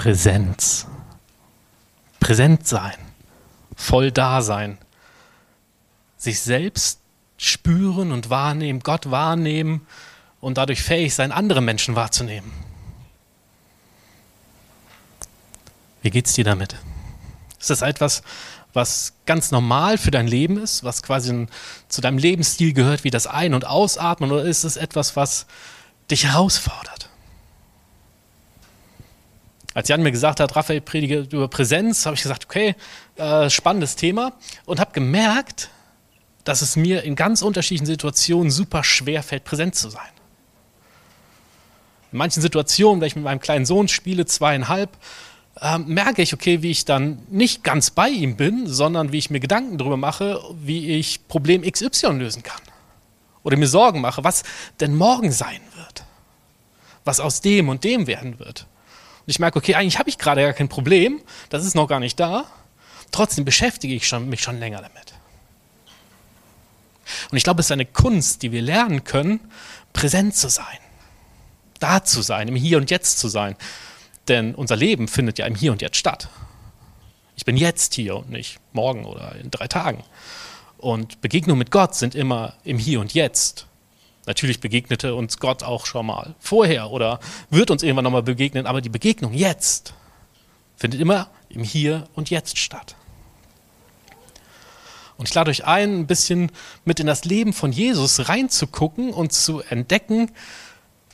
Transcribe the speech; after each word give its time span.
Präsenz. 0.00 0.86
Präsent 2.20 2.66
sein, 2.66 2.96
voll 3.76 4.10
da 4.10 4.40
sein, 4.40 4.78
sich 6.16 6.40
selbst 6.40 7.00
spüren 7.36 8.10
und 8.10 8.30
wahrnehmen, 8.30 8.80
Gott 8.80 9.10
wahrnehmen 9.10 9.86
und 10.40 10.56
dadurch 10.56 10.82
fähig 10.82 11.14
sein, 11.14 11.32
andere 11.32 11.60
Menschen 11.60 11.96
wahrzunehmen. 11.96 12.50
Wie 16.00 16.08
geht's 16.08 16.32
dir 16.32 16.44
damit? 16.44 16.76
Ist 17.58 17.68
das 17.68 17.82
etwas, 17.82 18.22
was 18.72 19.12
ganz 19.26 19.50
normal 19.50 19.98
für 19.98 20.10
dein 20.10 20.26
Leben 20.26 20.56
ist, 20.56 20.82
was 20.82 21.02
quasi 21.02 21.46
zu 21.88 22.00
deinem 22.00 22.16
Lebensstil 22.16 22.72
gehört, 22.72 23.04
wie 23.04 23.10
das 23.10 23.26
Ein- 23.26 23.52
und 23.52 23.66
Ausatmen, 23.66 24.32
oder 24.32 24.44
ist 24.44 24.64
es 24.64 24.78
etwas, 24.78 25.14
was 25.14 25.44
dich 26.10 26.24
herausfordert? 26.24 26.99
Als 29.72 29.88
Jan 29.88 30.02
mir 30.02 30.10
gesagt 30.10 30.40
hat, 30.40 30.56
Raphael 30.56 30.80
predige 30.80 31.20
über 31.30 31.48
Präsenz, 31.48 32.04
habe 32.06 32.16
ich 32.16 32.22
gesagt, 32.22 32.46
okay, 32.46 32.74
äh, 33.16 33.48
spannendes 33.48 33.94
Thema 33.94 34.32
und 34.64 34.80
habe 34.80 34.92
gemerkt, 34.92 35.70
dass 36.44 36.62
es 36.62 36.74
mir 36.74 37.04
in 37.04 37.14
ganz 37.14 37.42
unterschiedlichen 37.42 37.86
Situationen 37.86 38.50
super 38.50 38.82
schwer 38.82 39.22
fällt, 39.22 39.44
präsent 39.44 39.76
zu 39.76 39.88
sein. 39.90 40.08
In 42.10 42.18
manchen 42.18 42.42
Situationen, 42.42 43.00
wenn 43.00 43.06
ich 43.06 43.14
mit 43.14 43.24
meinem 43.24 43.40
kleinen 43.40 43.64
Sohn 43.64 43.86
spiele, 43.86 44.26
zweieinhalb, 44.26 44.90
äh, 45.60 45.78
merke 45.78 46.22
ich, 46.22 46.34
okay, 46.34 46.62
wie 46.62 46.70
ich 46.72 46.84
dann 46.84 47.22
nicht 47.30 47.62
ganz 47.62 47.90
bei 47.90 48.08
ihm 48.08 48.36
bin, 48.36 48.66
sondern 48.66 49.12
wie 49.12 49.18
ich 49.18 49.30
mir 49.30 49.40
Gedanken 49.40 49.78
darüber 49.78 49.96
mache, 49.96 50.40
wie 50.54 50.96
ich 50.96 51.28
Problem 51.28 51.62
XY 51.62 52.14
lösen 52.14 52.42
kann. 52.42 52.60
Oder 53.44 53.56
mir 53.56 53.68
Sorgen 53.68 54.00
mache, 54.00 54.24
was 54.24 54.42
denn 54.80 54.96
morgen 54.96 55.30
sein 55.30 55.60
wird. 55.76 56.04
Was 57.04 57.20
aus 57.20 57.40
dem 57.40 57.68
und 57.68 57.84
dem 57.84 58.08
werden 58.08 58.38
wird. 58.40 58.66
Ich 59.30 59.38
merke, 59.38 59.58
okay, 59.58 59.76
eigentlich 59.76 60.00
habe 60.00 60.08
ich 60.10 60.18
gerade 60.18 60.42
gar 60.42 60.52
kein 60.52 60.68
Problem, 60.68 61.22
das 61.50 61.64
ist 61.64 61.76
noch 61.76 61.86
gar 61.86 62.00
nicht 62.00 62.18
da. 62.18 62.46
Trotzdem 63.12 63.44
beschäftige 63.44 63.94
ich 63.94 64.08
schon, 64.08 64.28
mich 64.28 64.42
schon 64.42 64.58
länger 64.58 64.82
damit. 64.82 65.14
Und 67.30 67.36
ich 67.36 67.44
glaube, 67.44 67.60
es 67.60 67.66
ist 67.66 67.70
eine 67.70 67.86
Kunst, 67.86 68.42
die 68.42 68.50
wir 68.50 68.60
lernen 68.60 69.04
können, 69.04 69.38
präsent 69.92 70.34
zu 70.34 70.48
sein, 70.48 70.78
da 71.78 72.02
zu 72.02 72.22
sein, 72.22 72.48
im 72.48 72.56
Hier 72.56 72.76
und 72.78 72.90
Jetzt 72.90 73.20
zu 73.20 73.28
sein. 73.28 73.54
Denn 74.26 74.52
unser 74.56 74.74
Leben 74.74 75.06
findet 75.06 75.38
ja 75.38 75.46
im 75.46 75.54
Hier 75.54 75.70
und 75.70 75.80
Jetzt 75.80 75.96
statt. 75.96 76.28
Ich 77.36 77.44
bin 77.44 77.56
jetzt 77.56 77.94
hier 77.94 78.16
und 78.16 78.30
nicht 78.30 78.58
morgen 78.72 79.04
oder 79.04 79.36
in 79.36 79.52
drei 79.52 79.68
Tagen. 79.68 80.02
Und 80.76 81.20
Begegnungen 81.20 81.60
mit 81.60 81.70
Gott 81.70 81.94
sind 81.94 82.16
immer 82.16 82.54
im 82.64 82.78
Hier 82.78 83.00
und 83.00 83.14
Jetzt. 83.14 83.68
Natürlich 84.30 84.60
begegnete 84.60 85.16
uns 85.16 85.40
Gott 85.40 85.64
auch 85.64 85.86
schon 85.86 86.06
mal 86.06 86.36
vorher 86.38 86.92
oder 86.92 87.18
wird 87.50 87.72
uns 87.72 87.82
irgendwann 87.82 88.04
nochmal 88.04 88.22
begegnen, 88.22 88.64
aber 88.64 88.80
die 88.80 88.88
Begegnung 88.88 89.32
jetzt 89.32 89.92
findet 90.76 91.00
immer 91.00 91.30
im 91.48 91.64
Hier 91.64 92.06
und 92.14 92.30
Jetzt 92.30 92.56
statt. 92.56 92.94
Und 95.16 95.28
ich 95.28 95.34
lade 95.34 95.50
euch 95.50 95.64
ein, 95.64 96.02
ein 96.02 96.06
bisschen 96.06 96.52
mit 96.84 97.00
in 97.00 97.08
das 97.08 97.24
Leben 97.24 97.52
von 97.52 97.72
Jesus 97.72 98.28
reinzugucken 98.28 99.12
und 99.12 99.32
zu 99.32 99.62
entdecken, 99.62 100.30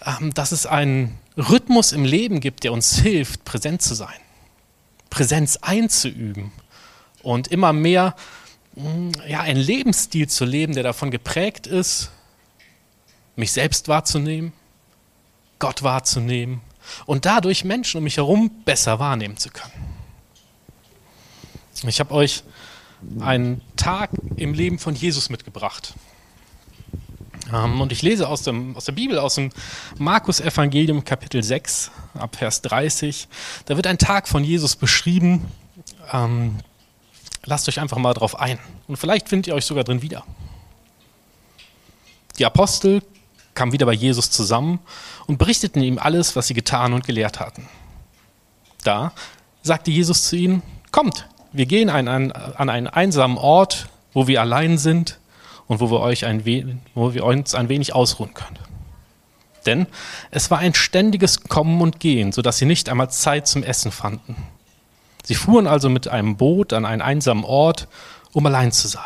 ähm, 0.05 0.34
dass 0.34 0.53
es 0.53 0.66
einen 0.66 1.19
Rhythmus 1.38 1.93
im 1.93 2.05
Leben 2.05 2.41
gibt, 2.41 2.65
der 2.65 2.75
uns 2.75 2.99
hilft, 2.99 3.47
präsent 3.47 3.81
zu 3.81 3.94
sein, 3.94 4.21
Präsenz 5.09 5.56
einzuüben 5.62 6.53
und 7.22 7.49
immer 7.49 7.72
mehr 7.72 8.15
mm, 8.75 9.12
ja, 9.26 9.41
einen 9.41 9.59
Lebensstil 9.59 10.28
zu 10.28 10.44
leben, 10.44 10.75
der 10.75 10.82
davon 10.82 11.10
geprägt 11.10 11.66
ist, 11.66 12.10
mich 13.37 13.53
selbst 13.53 13.89
wahrzunehmen, 13.89 14.53
Gott 15.59 15.83
wahrzunehmen 15.83 16.61
und 17.07 17.25
dadurch 17.25 17.65
Menschen 17.65 17.99
um 17.99 18.05
mich 18.05 18.17
herum 18.17 18.51
besser 18.65 18.99
wahrnehmen 18.99 19.37
zu 19.37 19.51
können. 19.51 19.73
Ich 21.87 22.01
habe 22.01 22.15
euch 22.15 22.43
einen 23.21 23.61
Tag 23.77 24.11
im 24.37 24.55
Leben 24.55 24.79
von 24.79 24.95
Jesus 24.95 25.29
mitgebracht. 25.29 25.95
Ähm, 27.53 27.81
und 27.81 27.93
ich 27.93 28.03
lese 28.03 28.29
aus, 28.29 28.43
dem, 28.43 28.77
aus 28.77 28.87
der 28.87 28.93
Bibel, 28.93 29.19
aus 29.19 29.37
dem 29.37 29.51
Markus-Evangelium, 29.99 31.05
Kapitel 31.05 31.43
6, 31.43 31.91
ab 32.15 32.37
Vers 32.37 32.63
30. 32.63 33.29
Da 33.67 33.77
wird 33.77 33.87
ein 33.87 33.99
Tag 33.99 34.27
von 34.27 34.43
Jesus 34.43 34.75
beschrieben. 34.75 35.47
Ähm, 36.13 36.57
lasst 37.45 37.69
euch 37.69 37.79
einfach 37.79 37.99
mal 37.99 38.15
drauf 38.15 38.39
ein. 38.41 38.59
Und 38.89 38.97
vielleicht 38.97 39.29
findet 39.29 39.49
ihr 39.49 39.55
euch 39.55 39.67
sogar 39.67 39.85
drin 39.85 40.03
wieder. 40.03 40.25
Die 42.39 42.47
Apostel 42.47 43.03
kamen 43.56 43.72
wieder 43.72 43.87
bei 43.87 43.93
Jesus 43.93 44.31
zusammen 44.31 44.78
und 45.27 45.39
berichteten 45.39 45.83
ihm 45.83 45.99
alles, 45.99 46.37
was 46.37 46.47
sie 46.47 46.55
getan 46.55 46.93
und 46.93 47.05
gelehrt 47.05 47.41
hatten. 47.41 47.69
Da 48.84 49.12
sagte 49.62 49.91
Jesus 49.91 50.28
zu 50.28 50.37
ihnen, 50.37 50.62
kommt, 50.93 51.27
wir 51.53 51.67
gehen 51.67 51.91
an 51.91 52.06
einen, 52.06 52.33
an 52.33 52.71
einen 52.71 52.87
einsamen 52.87 53.39
Ort, 53.39 53.89
wo 54.12 54.28
wir 54.28 54.41
allein 54.41 54.78
sind 54.78 55.19
und 55.67 55.81
wo 55.81 55.91
wir, 55.91 56.00
euch 56.00 56.25
ein 56.25 56.44
wo 56.94 57.15
wir 57.15 57.25
uns 57.25 57.55
ein 57.55 57.69
wenig 57.69 57.94
ausruhen 57.94 58.34
können. 58.34 58.59
Denn 59.67 59.87
es 60.31 60.50
war 60.50 60.59
ein 60.59 60.75
ständiges 60.75 61.43
Kommen 61.44 61.81
und 61.81 61.99
Gehen, 61.99 62.31
sodass 62.31 62.59
sie 62.59 62.67
nicht 62.67 62.88
einmal 62.88 63.11
Zeit 63.11 63.49
zum 63.49 63.65
Essen 63.65 63.91
fanden. 63.91 64.37
Sie 65.25 65.34
fuhren 65.34 65.67
also 65.67 65.88
mit 65.88 66.06
einem 66.06 66.37
Boot 66.37 66.73
an 66.73 66.84
einen 66.84 67.03
einsamen 67.03 67.44
Ort, 67.44 67.88
um 68.33 68.47
allein 68.47 68.71
zu 68.71 68.87
sein. 68.87 69.03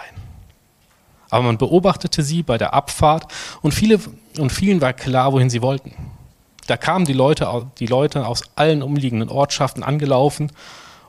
Aber 1.30 1.44
man 1.44 1.58
beobachtete 1.58 2.22
sie 2.22 2.42
bei 2.42 2.58
der 2.58 2.74
Abfahrt 2.74 3.32
und, 3.62 3.72
viele, 3.72 4.00
und 4.38 4.50
vielen 4.50 4.80
war 4.80 4.92
klar, 4.92 5.32
wohin 5.32 5.50
sie 5.50 5.62
wollten. 5.62 5.94
Da 6.66 6.76
kamen 6.76 7.04
die 7.04 7.12
Leute, 7.12 7.66
die 7.78 7.86
Leute 7.86 8.26
aus 8.26 8.42
allen 8.56 8.82
umliegenden 8.82 9.28
Ortschaften 9.28 9.82
angelaufen 9.82 10.52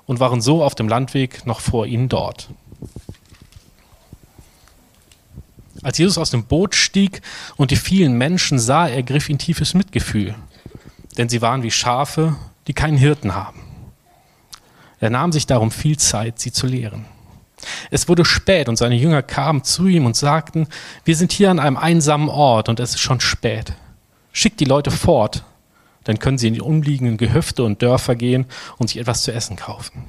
und 0.06 0.20
waren 0.20 0.42
so 0.42 0.64
auf 0.64 0.76
dem 0.76 0.88
Landweg 0.88 1.46
noch 1.46 1.60
vor 1.60 1.86
ihnen 1.86 2.10
dort. 2.10 2.50
Als 5.84 5.98
Jesus 5.98 6.18
aus 6.18 6.30
dem 6.30 6.46
Boot 6.46 6.76
stieg 6.76 7.22
und 7.58 7.72
die 7.72 7.76
vielen 7.76 8.18
Menschen 8.18 8.60
sah, 8.60 8.88
ergriff 8.88 9.30
ihn 9.30 9.40
tiefes 9.40 9.74
Mitgefühl, 9.74 10.36
denn 11.18 11.28
sie 11.30 11.42
waren 11.42 11.64
wie 11.64 11.72
Schafe, 11.72 12.36
die 12.68 12.74
keinen 12.74 12.98
Hirten 12.98 13.34
haben. 13.34 13.62
Er 15.00 15.10
nahm 15.10 15.32
sich 15.32 15.48
darum 15.48 15.72
viel 15.72 15.98
Zeit, 15.98 16.40
sie 16.40 16.52
zu 16.52 16.68
lehren. 16.68 17.06
Es 17.90 18.08
wurde 18.08 18.26
spät 18.26 18.70
und 18.70 18.76
seine 18.76 18.96
Jünger 18.96 19.22
kamen 19.22 19.64
zu 19.64 19.88
ihm 19.88 20.06
und 20.06 20.16
sagten, 20.16 20.68
wir 21.06 21.16
sind 21.16 21.32
hier 21.32 21.52
an 21.52 21.60
einem 21.60 21.78
einsamen 21.78 22.30
Ort 22.30 22.70
und 22.70 22.80
es 22.80 22.92
ist 22.92 23.00
schon 23.00 23.20
spät. 23.20 23.74
Schickt 24.32 24.60
die 24.60 24.66
Leute 24.66 24.92
fort, 24.92 25.44
dann 26.04 26.20
können 26.20 26.38
sie 26.38 26.48
in 26.48 26.54
die 26.54 26.62
umliegenden 26.62 27.18
Gehöfte 27.18 27.64
und 27.64 27.82
Dörfer 27.82 28.16
gehen 28.16 28.46
und 28.78 28.88
sich 28.88 28.98
etwas 28.98 29.24
zu 29.24 29.32
essen 29.32 29.56
kaufen. 29.56 30.04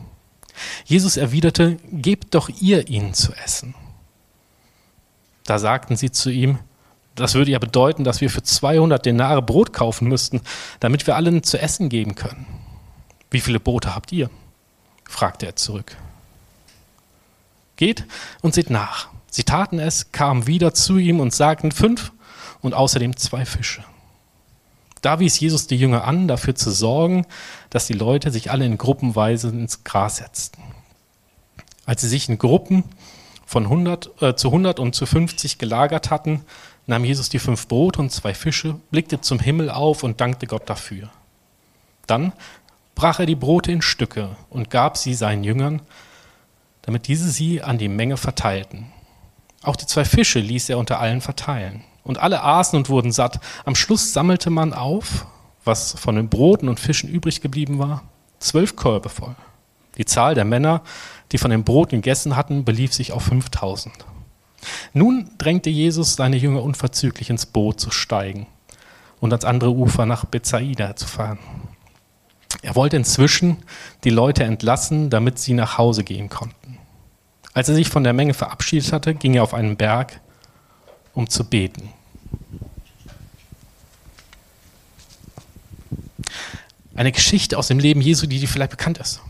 Jesus 0.84 1.16
erwiderte, 1.16 1.78
gebt 1.90 2.34
doch 2.34 2.48
ihr 2.48 2.88
ihnen 2.88 3.14
zu 3.14 3.32
essen. 3.44 3.74
Da 5.44 5.58
sagten 5.58 5.96
sie 5.96 6.10
zu 6.10 6.30
ihm, 6.30 6.58
das 7.14 7.34
würde 7.34 7.50
ja 7.50 7.58
bedeuten, 7.58 8.04
dass 8.04 8.20
wir 8.20 8.30
für 8.30 8.42
200 8.42 9.04
Denare 9.04 9.42
Brot 9.42 9.72
kaufen 9.72 10.08
müssten, 10.08 10.40
damit 10.80 11.06
wir 11.06 11.16
allen 11.16 11.42
zu 11.42 11.60
essen 11.60 11.88
geben 11.88 12.14
können. 12.14 12.46
Wie 13.30 13.40
viele 13.40 13.60
Brote 13.60 13.94
habt 13.94 14.12
ihr? 14.12 14.30
fragte 15.08 15.46
er 15.46 15.56
zurück. 15.56 15.96
Geht 17.82 18.04
und 18.42 18.54
seht 18.54 18.70
nach. 18.70 19.08
Sie 19.28 19.42
taten 19.42 19.80
es, 19.80 20.12
kamen 20.12 20.46
wieder 20.46 20.72
zu 20.72 20.98
ihm 20.98 21.18
und 21.18 21.34
sagten 21.34 21.72
fünf 21.72 22.12
und 22.60 22.74
außerdem 22.74 23.16
zwei 23.16 23.44
Fische. 23.44 23.82
Da 25.00 25.18
wies 25.18 25.40
Jesus 25.40 25.66
die 25.66 25.74
Jünger 25.74 26.04
an, 26.04 26.28
dafür 26.28 26.54
zu 26.54 26.70
sorgen, 26.70 27.26
dass 27.70 27.88
die 27.88 27.94
Leute 27.94 28.30
sich 28.30 28.52
alle 28.52 28.66
in 28.66 28.78
Gruppenweise 28.78 29.48
ins 29.48 29.82
Gras 29.82 30.18
setzten. 30.18 30.62
Als 31.84 32.02
sie 32.02 32.08
sich 32.08 32.28
in 32.28 32.38
Gruppen 32.38 32.84
von 33.46 33.64
100, 33.64 34.22
äh, 34.22 34.36
zu 34.36 34.50
100 34.50 34.78
und 34.78 34.94
zu 34.94 35.04
50 35.04 35.58
gelagert 35.58 36.12
hatten, 36.12 36.44
nahm 36.86 37.04
Jesus 37.04 37.30
die 37.30 37.40
fünf 37.40 37.66
Brote 37.66 37.98
und 37.98 38.12
zwei 38.12 38.32
Fische, 38.32 38.76
blickte 38.92 39.20
zum 39.22 39.40
Himmel 39.40 39.70
auf 39.70 40.04
und 40.04 40.20
dankte 40.20 40.46
Gott 40.46 40.70
dafür. 40.70 41.10
Dann 42.06 42.32
brach 42.94 43.18
er 43.18 43.26
die 43.26 43.34
Brote 43.34 43.72
in 43.72 43.82
Stücke 43.82 44.36
und 44.50 44.70
gab 44.70 44.96
sie 44.96 45.14
seinen 45.14 45.42
Jüngern, 45.42 45.82
damit 46.82 47.08
diese 47.08 47.30
sie 47.30 47.62
an 47.62 47.78
die 47.78 47.88
Menge 47.88 48.16
verteilten. 48.16 48.92
Auch 49.62 49.76
die 49.76 49.86
zwei 49.86 50.04
Fische 50.04 50.40
ließ 50.40 50.68
er 50.68 50.78
unter 50.78 50.98
allen 50.98 51.20
verteilen. 51.20 51.84
Und 52.04 52.18
alle 52.18 52.42
aßen 52.42 52.76
und 52.76 52.88
wurden 52.88 53.12
satt. 53.12 53.38
Am 53.64 53.76
Schluss 53.76 54.12
sammelte 54.12 54.50
man 54.50 54.74
auf, 54.74 55.26
was 55.64 55.92
von 55.92 56.16
den 56.16 56.28
Broten 56.28 56.68
und 56.68 56.80
Fischen 56.80 57.08
übrig 57.08 57.40
geblieben 57.40 57.78
war, 57.78 58.02
zwölf 58.40 58.74
Körbe 58.74 59.08
voll. 59.08 59.36
Die 59.98 60.04
Zahl 60.04 60.34
der 60.34 60.44
Männer, 60.44 60.82
die 61.30 61.38
von 61.38 61.50
den 61.50 61.64
Broten 61.64 61.96
gegessen 61.96 62.34
hatten, 62.34 62.64
belief 62.64 62.92
sich 62.92 63.12
auf 63.12 63.24
5000. 63.24 63.94
Nun 64.92 65.30
drängte 65.38 65.70
Jesus 65.70 66.16
seine 66.16 66.36
Jünger 66.36 66.62
unverzüglich 66.62 67.30
ins 67.30 67.46
Boot 67.46 67.80
zu 67.80 67.90
steigen 67.90 68.46
und 69.20 69.32
ans 69.32 69.44
andere 69.44 69.70
Ufer 69.70 70.06
nach 70.06 70.24
Bethsaida 70.24 70.96
zu 70.96 71.06
fahren. 71.06 71.38
Er 72.60 72.74
wollte 72.74 72.96
inzwischen 72.96 73.58
die 74.04 74.10
Leute 74.10 74.44
entlassen, 74.44 75.08
damit 75.08 75.38
sie 75.38 75.54
nach 75.54 75.78
Hause 75.78 76.04
gehen 76.04 76.28
konnten. 76.28 76.78
Als 77.54 77.68
er 77.68 77.74
sich 77.74 77.88
von 77.88 78.04
der 78.04 78.12
Menge 78.12 78.34
verabschiedet 78.34 78.92
hatte, 78.92 79.14
ging 79.14 79.34
er 79.34 79.42
auf 79.42 79.54
einen 79.54 79.76
Berg, 79.76 80.20
um 81.14 81.28
zu 81.28 81.44
beten. 81.44 81.90
Eine 86.94 87.12
Geschichte 87.12 87.58
aus 87.58 87.68
dem 87.68 87.78
Leben 87.78 88.00
Jesu, 88.00 88.26
die 88.26 88.38
dir 88.38 88.48
vielleicht 88.48 88.70
bekannt 88.70 88.98
ist. 88.98 89.20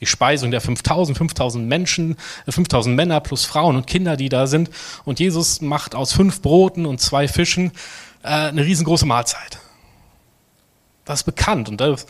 Die 0.00 0.06
Speisung 0.06 0.50
der 0.50 0.60
5000, 0.60 1.16
5000 1.16 1.66
Menschen, 1.66 2.16
5000 2.48 2.92
äh, 2.92 2.96
Männer 2.96 3.20
plus 3.20 3.44
Frauen 3.44 3.76
und 3.76 3.86
Kinder, 3.86 4.16
die 4.16 4.28
da 4.28 4.46
sind. 4.46 4.68
Und 5.04 5.18
Jesus 5.18 5.60
macht 5.60 5.94
aus 5.94 6.12
fünf 6.12 6.42
Broten 6.42 6.84
und 6.84 7.00
zwei 7.00 7.26
Fischen 7.26 7.72
äh, 8.22 8.28
eine 8.28 8.64
riesengroße 8.64 9.06
Mahlzeit. 9.06 9.58
Das 11.04 11.20
ist 11.20 11.24
bekannt 11.24 11.68
und 11.68 11.80
das, 11.80 12.06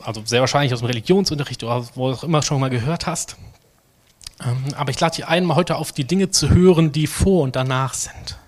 also 0.00 0.22
sehr 0.24 0.40
wahrscheinlich 0.40 0.72
aus 0.72 0.80
dem 0.80 0.86
Religionsunterricht 0.86 1.64
oder 1.64 1.84
wo 1.94 2.10
auch 2.10 2.24
immer 2.24 2.42
schon 2.42 2.60
mal 2.60 2.70
gehört 2.70 3.06
hast. 3.06 3.36
Ähm, 4.44 4.66
aber 4.76 4.90
ich 4.90 5.00
lade 5.00 5.16
dich 5.16 5.26
ein, 5.26 5.44
mal 5.44 5.56
heute 5.56 5.76
auf 5.76 5.92
die 5.92 6.04
Dinge 6.04 6.30
zu 6.30 6.50
hören, 6.50 6.92
die 6.92 7.06
vor 7.06 7.42
und 7.42 7.56
danach 7.56 7.94
sind. 7.94 8.38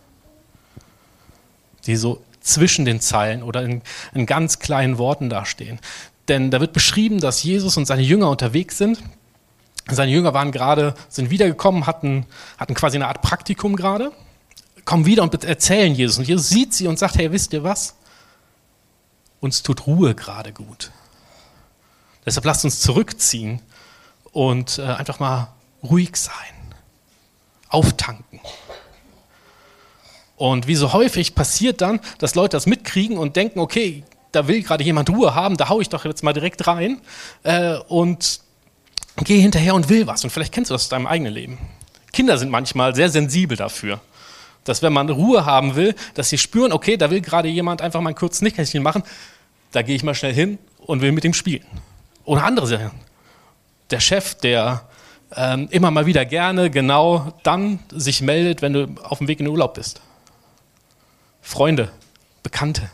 Die 1.87 1.97
so 1.97 2.23
zwischen 2.41 2.85
den 2.85 3.01
Zeilen 3.01 3.43
oder 3.43 3.63
in, 3.63 3.83
in 4.13 4.27
ganz 4.27 4.59
kleinen 4.59 4.99
Worten 4.99 5.31
dastehen. 5.31 5.81
Denn 6.29 6.51
da 6.51 6.61
wird 6.61 6.73
beschrieben, 6.73 7.21
dass 7.21 7.43
Jesus 7.43 7.77
und 7.77 7.87
seine 7.87 8.03
Jünger 8.03 8.31
unterwegs 8.31 8.79
sind. 8.79 9.03
Seine 9.91 10.13
Jünger 10.13 10.33
waren 10.33 10.53
gerade, 10.53 10.95
sind 11.09 11.31
wiedergekommen, 11.31 11.87
hatten, 11.87 12.27
hatten 12.57 12.75
quasi 12.75 12.97
eine 12.97 13.09
Art 13.09 13.21
Praktikum 13.21 13.77
gerade, 13.77 14.13
kommen 14.87 15.05
wieder 15.05 15.23
und 15.23 15.45
erzählen 15.45 15.95
Jesus. 15.95 16.19
Und 16.19 16.29
Jesus 16.29 16.49
sieht 16.49 16.73
sie 16.73 16.87
und 16.87 16.99
sagt, 16.99 17.17
hey, 17.17 17.31
wisst 17.33 17.53
ihr 17.53 17.63
was? 17.63 17.95
Uns 19.45 19.63
tut 19.63 19.87
Ruhe 19.87 20.15
gerade 20.15 20.55
gut. 20.55 20.91
Deshalb 22.25 22.47
lasst 22.47 22.65
uns 22.65 22.81
zurückziehen 22.81 23.61
und 24.33 24.79
äh, 24.79 24.85
einfach 24.85 25.21
mal 25.21 25.49
ruhig 25.83 26.17
sein, 26.17 26.33
auftanken. 27.69 28.41
Und 30.37 30.67
wie 30.67 30.77
so 30.77 30.95
häufig 30.95 31.35
passiert 31.35 31.83
dann, 31.83 32.01
dass 32.17 32.35
Leute 32.35 32.57
das 32.57 32.65
mitkriegen 32.65 33.19
und 33.19 33.37
denken, 33.37 33.59
okay, 33.59 34.05
da 34.33 34.49
will 34.49 34.63
gerade 34.63 34.83
jemand 34.83 35.11
Ruhe 35.11 35.35
haben, 35.35 35.59
da 35.59 35.69
haue 35.69 35.83
ich 35.83 35.91
doch 35.91 36.07
jetzt 36.07 36.23
mal 36.23 36.33
direkt 36.33 36.67
rein 36.67 37.03
äh, 37.43 37.77
und 37.89 38.41
gehe 39.25 39.43
hinterher 39.43 39.75
und 39.75 39.91
will 39.91 40.07
was. 40.07 40.25
Und 40.25 40.31
vielleicht 40.31 40.55
kennst 40.55 40.71
du 40.71 40.75
das 40.75 40.85
aus 40.85 40.89
deinem 40.89 41.07
eigenen 41.07 41.35
Leben. 41.35 41.59
Kinder 42.15 42.39
sind 42.39 42.51
manchmal 42.51 42.95
sehr 42.95 43.11
sensibel 43.11 43.59
dafür, 43.59 44.01
dass 44.65 44.81
wenn 44.81 44.95
man 44.95 45.11
Ruhe 45.11 45.45
haben 45.45 45.77
will, 45.77 45.95
dass 46.15 46.31
sie 46.31 46.39
spüren, 46.39 46.73
okay, 46.73 46.97
da 46.97 47.11
will 47.11 47.21
gerade 47.21 47.49
jemand 47.49 47.83
einfach 47.83 48.01
mal 48.01 48.09
ein 48.09 48.17
kurzes 48.17 48.41
Nickerchen 48.41 48.83
machen, 48.83 49.03
da 49.75 49.83
gehe 49.83 49.97
ich 49.97 50.05
mal 50.05 50.15
schnell 50.15 50.33
hin 50.33 50.59
und 50.79 51.01
will 51.01 51.11
mit 51.13 51.25
ihm 51.25 51.35
spielen. 51.35 51.67
Oder 52.25 52.45
andere 52.45 52.67
Sachen. 52.67 52.93
Der 53.91 54.01
Chef, 54.01 54.37
der 54.37 54.89
ähm, 55.35 55.69
immer 55.71 55.91
mal 55.91 56.07
wieder 56.07 56.25
gerne 56.25 56.71
genau 56.71 57.35
dann 57.43 57.81
sich 57.91 58.23
meldet, 58.23 58.63
wenn 58.63 58.73
du 58.73 58.95
auf 59.03 59.19
dem 59.19 59.27
Weg 59.27 59.41
in 59.41 59.47
den 59.47 59.53
Urlaub 59.53 59.75
bist. 59.75 60.01
Freunde, 61.43 61.91
Bekannte, 62.43 62.89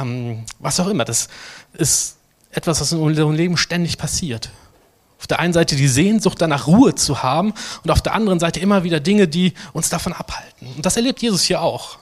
ähm, 0.00 0.44
was 0.58 0.80
auch 0.80 0.88
immer. 0.88 1.04
Das 1.04 1.28
ist 1.74 2.16
etwas, 2.50 2.80
was 2.80 2.92
in 2.92 2.98
unserem 2.98 3.34
Leben 3.34 3.56
ständig 3.56 3.98
passiert. 3.98 4.50
Auf 5.20 5.26
der 5.26 5.38
einen 5.38 5.52
Seite 5.52 5.76
die 5.76 5.88
Sehnsucht 5.88 6.40
danach 6.40 6.66
Ruhe 6.66 6.94
zu 6.94 7.22
haben 7.22 7.52
und 7.82 7.90
auf 7.90 8.00
der 8.00 8.14
anderen 8.14 8.40
Seite 8.40 8.58
immer 8.60 8.84
wieder 8.84 9.00
Dinge, 9.00 9.28
die 9.28 9.52
uns 9.72 9.90
davon 9.90 10.12
abhalten. 10.12 10.68
Und 10.76 10.86
das 10.86 10.96
erlebt 10.96 11.20
Jesus 11.20 11.42
hier 11.42 11.60
auch. 11.60 11.98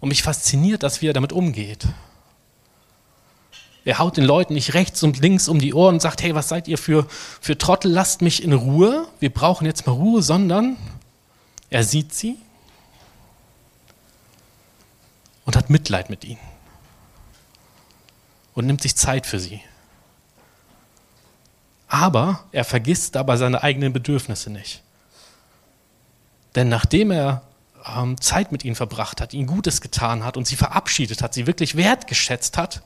Und 0.00 0.08
mich 0.08 0.22
fasziniert, 0.22 0.82
dass 0.82 1.00
wie 1.00 1.08
er 1.08 1.12
damit 1.12 1.32
umgeht. 1.32 1.86
Er 3.84 3.98
haut 3.98 4.16
den 4.16 4.24
Leuten 4.24 4.54
nicht 4.54 4.74
rechts 4.74 5.02
und 5.02 5.18
links 5.18 5.48
um 5.48 5.58
die 5.58 5.74
Ohren 5.74 5.96
und 5.96 6.00
sagt, 6.00 6.22
hey, 6.22 6.34
was 6.34 6.48
seid 6.48 6.68
ihr 6.68 6.78
für, 6.78 7.06
für 7.08 7.58
Trottel, 7.58 7.90
lasst 7.90 8.22
mich 8.22 8.42
in 8.42 8.52
Ruhe, 8.54 9.06
wir 9.20 9.32
brauchen 9.32 9.66
jetzt 9.66 9.86
mal 9.86 9.92
Ruhe, 9.92 10.22
sondern 10.22 10.76
er 11.68 11.84
sieht 11.84 12.14
sie 12.14 12.36
und 15.44 15.56
hat 15.56 15.68
Mitleid 15.68 16.08
mit 16.08 16.24
ihnen 16.24 16.40
und 18.54 18.66
nimmt 18.66 18.80
sich 18.80 18.96
Zeit 18.96 19.26
für 19.26 19.38
sie. 19.38 19.60
Aber 21.88 22.44
er 22.52 22.64
vergisst 22.64 23.14
dabei 23.14 23.36
seine 23.36 23.62
eigenen 23.62 23.92
Bedürfnisse 23.92 24.50
nicht. 24.50 24.82
Denn 26.54 26.68
nachdem 26.68 27.10
er 27.10 27.42
ähm, 27.86 28.18
Zeit 28.20 28.50
mit 28.50 28.64
ihnen 28.64 28.76
verbracht 28.76 29.20
hat, 29.20 29.34
ihnen 29.34 29.46
Gutes 29.46 29.80
getan 29.80 30.24
hat 30.24 30.36
und 30.36 30.46
sie 30.46 30.56
verabschiedet 30.56 31.22
hat, 31.22 31.34
sie 31.34 31.46
wirklich 31.46 31.76
wertgeschätzt 31.76 32.56
hat, 32.56 32.82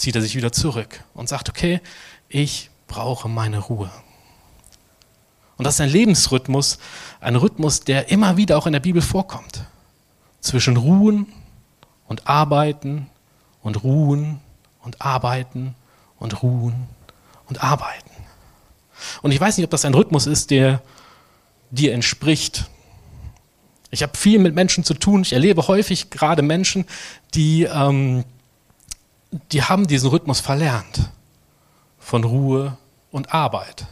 zieht 0.00 0.16
er 0.16 0.22
sich 0.22 0.34
wieder 0.34 0.50
zurück 0.50 1.04
und 1.12 1.28
sagt, 1.28 1.50
okay, 1.50 1.82
ich 2.30 2.70
brauche 2.86 3.28
meine 3.28 3.58
Ruhe. 3.58 3.90
Und 5.58 5.66
das 5.66 5.74
ist 5.74 5.82
ein 5.82 5.90
Lebensrhythmus, 5.90 6.78
ein 7.20 7.36
Rhythmus, 7.36 7.80
der 7.80 8.10
immer 8.10 8.38
wieder 8.38 8.56
auch 8.56 8.66
in 8.66 8.72
der 8.72 8.80
Bibel 8.80 9.02
vorkommt. 9.02 9.64
Zwischen 10.40 10.78
Ruhen 10.78 11.26
und 12.08 12.26
Arbeiten 12.26 13.10
und 13.62 13.84
Ruhen 13.84 14.40
und 14.82 15.02
Arbeiten 15.02 15.74
und 16.18 16.42
Ruhen 16.42 16.88
und 17.46 17.62
Arbeiten. 17.62 18.10
Und 19.20 19.32
ich 19.32 19.40
weiß 19.40 19.58
nicht, 19.58 19.64
ob 19.64 19.70
das 19.70 19.84
ein 19.84 19.92
Rhythmus 19.92 20.26
ist, 20.26 20.50
der 20.50 20.80
dir 21.70 21.92
entspricht. 21.92 22.70
Ich 23.90 24.02
habe 24.02 24.16
viel 24.16 24.38
mit 24.38 24.54
Menschen 24.54 24.82
zu 24.82 24.94
tun. 24.94 25.20
Ich 25.20 25.34
erlebe 25.34 25.68
häufig 25.68 26.08
gerade 26.08 26.40
Menschen, 26.40 26.86
die 27.34 27.64
ähm, 27.64 28.24
die 29.30 29.62
haben 29.62 29.86
diesen 29.86 30.10
Rhythmus 30.10 30.40
verlernt 30.40 31.10
von 31.98 32.24
Ruhe 32.24 32.76
und 33.10 33.32
Arbeit. 33.32 33.86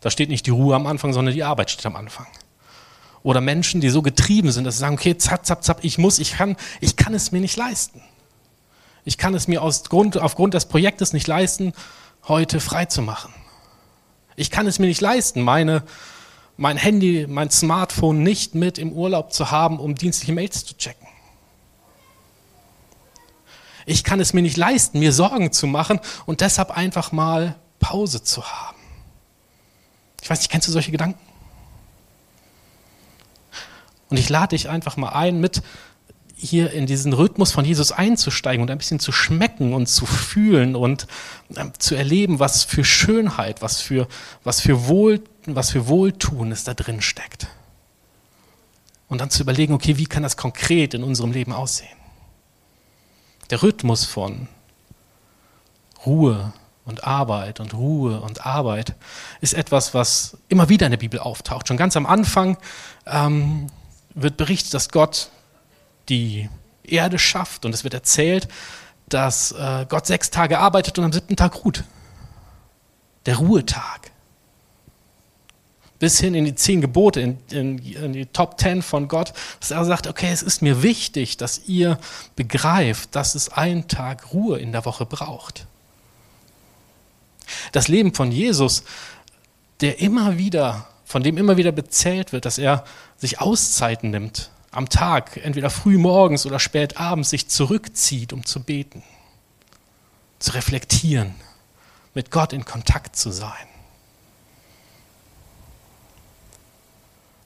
Da 0.00 0.10
steht 0.10 0.28
nicht 0.28 0.46
die 0.46 0.50
Ruhe 0.50 0.74
am 0.74 0.86
Anfang, 0.86 1.12
sondern 1.12 1.34
die 1.34 1.44
Arbeit 1.44 1.70
steht 1.70 1.86
am 1.86 1.96
Anfang. 1.96 2.26
Oder 3.22 3.40
Menschen, 3.40 3.80
die 3.80 3.88
so 3.88 4.02
getrieben 4.02 4.50
sind, 4.50 4.64
dass 4.64 4.74
sie 4.74 4.80
sagen, 4.80 4.94
okay, 4.94 5.16
zapp, 5.16 5.46
zapp, 5.46 5.62
zapp, 5.62 5.78
ich 5.82 5.98
muss, 5.98 6.18
ich 6.18 6.32
kann, 6.32 6.56
ich 6.80 6.96
kann 6.96 7.14
es 7.14 7.30
mir 7.30 7.40
nicht 7.40 7.56
leisten. 7.56 8.02
Ich 9.04 9.18
kann 9.18 9.34
es 9.34 9.48
mir 9.48 9.62
aus 9.62 9.84
Grund, 9.84 10.16
aufgrund 10.18 10.54
des 10.54 10.66
Projektes 10.66 11.12
nicht 11.12 11.26
leisten, 11.26 11.72
heute 12.26 12.60
frei 12.60 12.86
zu 12.86 13.02
machen. 13.02 13.32
Ich 14.36 14.50
kann 14.50 14.66
es 14.66 14.78
mir 14.78 14.86
nicht 14.86 15.00
leisten, 15.00 15.42
meine, 15.42 15.82
mein 16.56 16.76
Handy, 16.76 17.26
mein 17.28 17.50
Smartphone 17.50 18.22
nicht 18.22 18.54
mit 18.54 18.78
im 18.78 18.92
Urlaub 18.92 19.32
zu 19.32 19.50
haben, 19.50 19.78
um 19.78 19.94
dienstliche 19.94 20.32
Mails 20.32 20.64
zu 20.64 20.76
checken. 20.76 21.01
Ich 23.86 24.04
kann 24.04 24.20
es 24.20 24.32
mir 24.32 24.42
nicht 24.42 24.56
leisten, 24.56 24.98
mir 24.98 25.12
Sorgen 25.12 25.52
zu 25.52 25.66
machen 25.66 26.00
und 26.26 26.40
deshalb 26.40 26.70
einfach 26.70 27.12
mal 27.12 27.56
Pause 27.78 28.22
zu 28.22 28.44
haben. 28.44 28.78
Ich 30.22 30.30
weiß 30.30 30.38
nicht, 30.38 30.50
kennst 30.50 30.68
du 30.68 30.72
solche 30.72 30.92
Gedanken? 30.92 31.18
Und 34.08 34.18
ich 34.18 34.28
lade 34.28 34.48
dich 34.48 34.68
einfach 34.68 34.96
mal 34.96 35.10
ein, 35.10 35.40
mit 35.40 35.62
hier 36.36 36.72
in 36.72 36.86
diesen 36.86 37.12
Rhythmus 37.12 37.52
von 37.52 37.64
Jesus 37.64 37.92
einzusteigen 37.92 38.62
und 38.62 38.70
ein 38.70 38.78
bisschen 38.78 38.98
zu 38.98 39.12
schmecken 39.12 39.72
und 39.72 39.86
zu 39.86 40.06
fühlen 40.06 40.74
und 40.74 41.06
ähm, 41.56 41.72
zu 41.78 41.94
erleben, 41.94 42.40
was 42.40 42.64
für 42.64 42.84
Schönheit, 42.84 43.62
was 43.62 43.80
für, 43.80 44.08
was 44.42 44.60
für 44.60 44.88
Wohl, 44.88 45.22
was 45.46 45.70
für 45.70 45.86
Wohltun 45.86 46.50
es 46.50 46.64
da 46.64 46.74
drin 46.74 47.00
steckt. 47.00 47.46
Und 49.08 49.20
dann 49.20 49.30
zu 49.30 49.42
überlegen, 49.42 49.72
okay, 49.72 49.98
wie 49.98 50.06
kann 50.06 50.22
das 50.22 50.36
konkret 50.36 50.94
in 50.94 51.04
unserem 51.04 51.32
Leben 51.32 51.52
aussehen? 51.52 52.01
Der 53.52 53.62
Rhythmus 53.62 54.06
von 54.06 54.48
Ruhe 56.06 56.54
und 56.86 57.04
Arbeit 57.04 57.60
und 57.60 57.74
Ruhe 57.74 58.18
und 58.22 58.46
Arbeit 58.46 58.94
ist 59.42 59.52
etwas, 59.52 59.92
was 59.92 60.38
immer 60.48 60.70
wieder 60.70 60.86
in 60.86 60.90
der 60.90 60.96
Bibel 60.96 61.20
auftaucht. 61.20 61.68
Schon 61.68 61.76
ganz 61.76 61.94
am 61.94 62.06
Anfang 62.06 62.56
ähm, 63.04 63.66
wird 64.14 64.38
berichtet, 64.38 64.72
dass 64.72 64.88
Gott 64.88 65.28
die 66.08 66.48
Erde 66.82 67.18
schafft 67.18 67.66
und 67.66 67.74
es 67.74 67.84
wird 67.84 67.92
erzählt, 67.92 68.48
dass 69.10 69.52
äh, 69.52 69.84
Gott 69.86 70.06
sechs 70.06 70.30
Tage 70.30 70.58
arbeitet 70.58 70.98
und 70.98 71.04
am 71.04 71.12
siebten 71.12 71.36
Tag 71.36 71.62
ruht. 71.62 71.84
Der 73.26 73.36
Ruhetag 73.36 74.11
bis 76.02 76.18
hin 76.18 76.34
in 76.34 76.44
die 76.44 76.56
zehn 76.56 76.80
Gebote, 76.80 77.20
in, 77.20 77.38
in, 77.52 77.78
in, 77.78 78.12
die 78.12 78.26
Top 78.26 78.58
Ten 78.58 78.82
von 78.82 79.06
Gott, 79.06 79.32
dass 79.60 79.70
er 79.70 79.84
sagt, 79.84 80.08
okay, 80.08 80.32
es 80.32 80.42
ist 80.42 80.60
mir 80.60 80.82
wichtig, 80.82 81.36
dass 81.36 81.68
ihr 81.68 81.96
begreift, 82.34 83.14
dass 83.14 83.36
es 83.36 83.50
einen 83.50 83.86
Tag 83.86 84.32
Ruhe 84.32 84.58
in 84.58 84.72
der 84.72 84.84
Woche 84.84 85.06
braucht. 85.06 85.68
Das 87.70 87.86
Leben 87.86 88.14
von 88.14 88.32
Jesus, 88.32 88.82
der 89.80 90.00
immer 90.00 90.38
wieder, 90.38 90.88
von 91.04 91.22
dem 91.22 91.36
immer 91.38 91.56
wieder 91.56 91.70
bezählt 91.70 92.32
wird, 92.32 92.46
dass 92.46 92.58
er 92.58 92.82
sich 93.16 93.40
Auszeiten 93.40 94.10
nimmt 94.10 94.50
am 94.72 94.88
Tag, 94.88 95.36
entweder 95.36 95.70
früh 95.70 95.98
morgens 95.98 96.46
oder 96.46 96.58
spät 96.58 96.96
abends, 96.96 97.30
sich 97.30 97.46
zurückzieht, 97.46 98.32
um 98.32 98.44
zu 98.44 98.60
beten, 98.64 99.04
zu 100.40 100.50
reflektieren, 100.54 101.36
mit 102.12 102.32
Gott 102.32 102.52
in 102.52 102.64
Kontakt 102.64 103.14
zu 103.14 103.30
sein. 103.30 103.68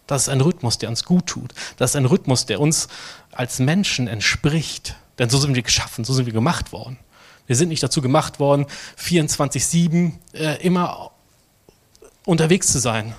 Das 0.07 0.23
ist 0.23 0.29
ein 0.29 0.41
Rhythmus, 0.41 0.79
der 0.79 0.89
uns 0.89 1.05
gut 1.05 1.27
tut. 1.27 1.55
Das 1.77 1.91
ist 1.91 1.97
ein 1.97 2.07
Rhythmus, 2.07 2.47
der 2.47 2.61
uns 2.61 2.89
als 3.33 3.59
Menschen 3.59 4.07
entspricht. 4.07 4.97
Denn 5.19 5.31
so 5.31 5.39
sind 5.39 5.55
wir 5.55 5.63
geschaffen, 5.63 6.05
so 6.05 6.13
sind 6.13 6.27
wir 6.27 6.33
gemacht 6.33 6.73
worden. 6.73 6.99
Wir 7.47 7.57
sind 7.57 7.69
nicht 7.69 7.83
dazu 7.83 8.03
gemacht 8.03 8.41
worden, 8.41 8.67
24-7 8.99 10.13
äh, 10.33 10.63
immer 10.63 11.13
unterwegs 12.25 12.73
zu 12.73 12.79
sein. 12.79 13.15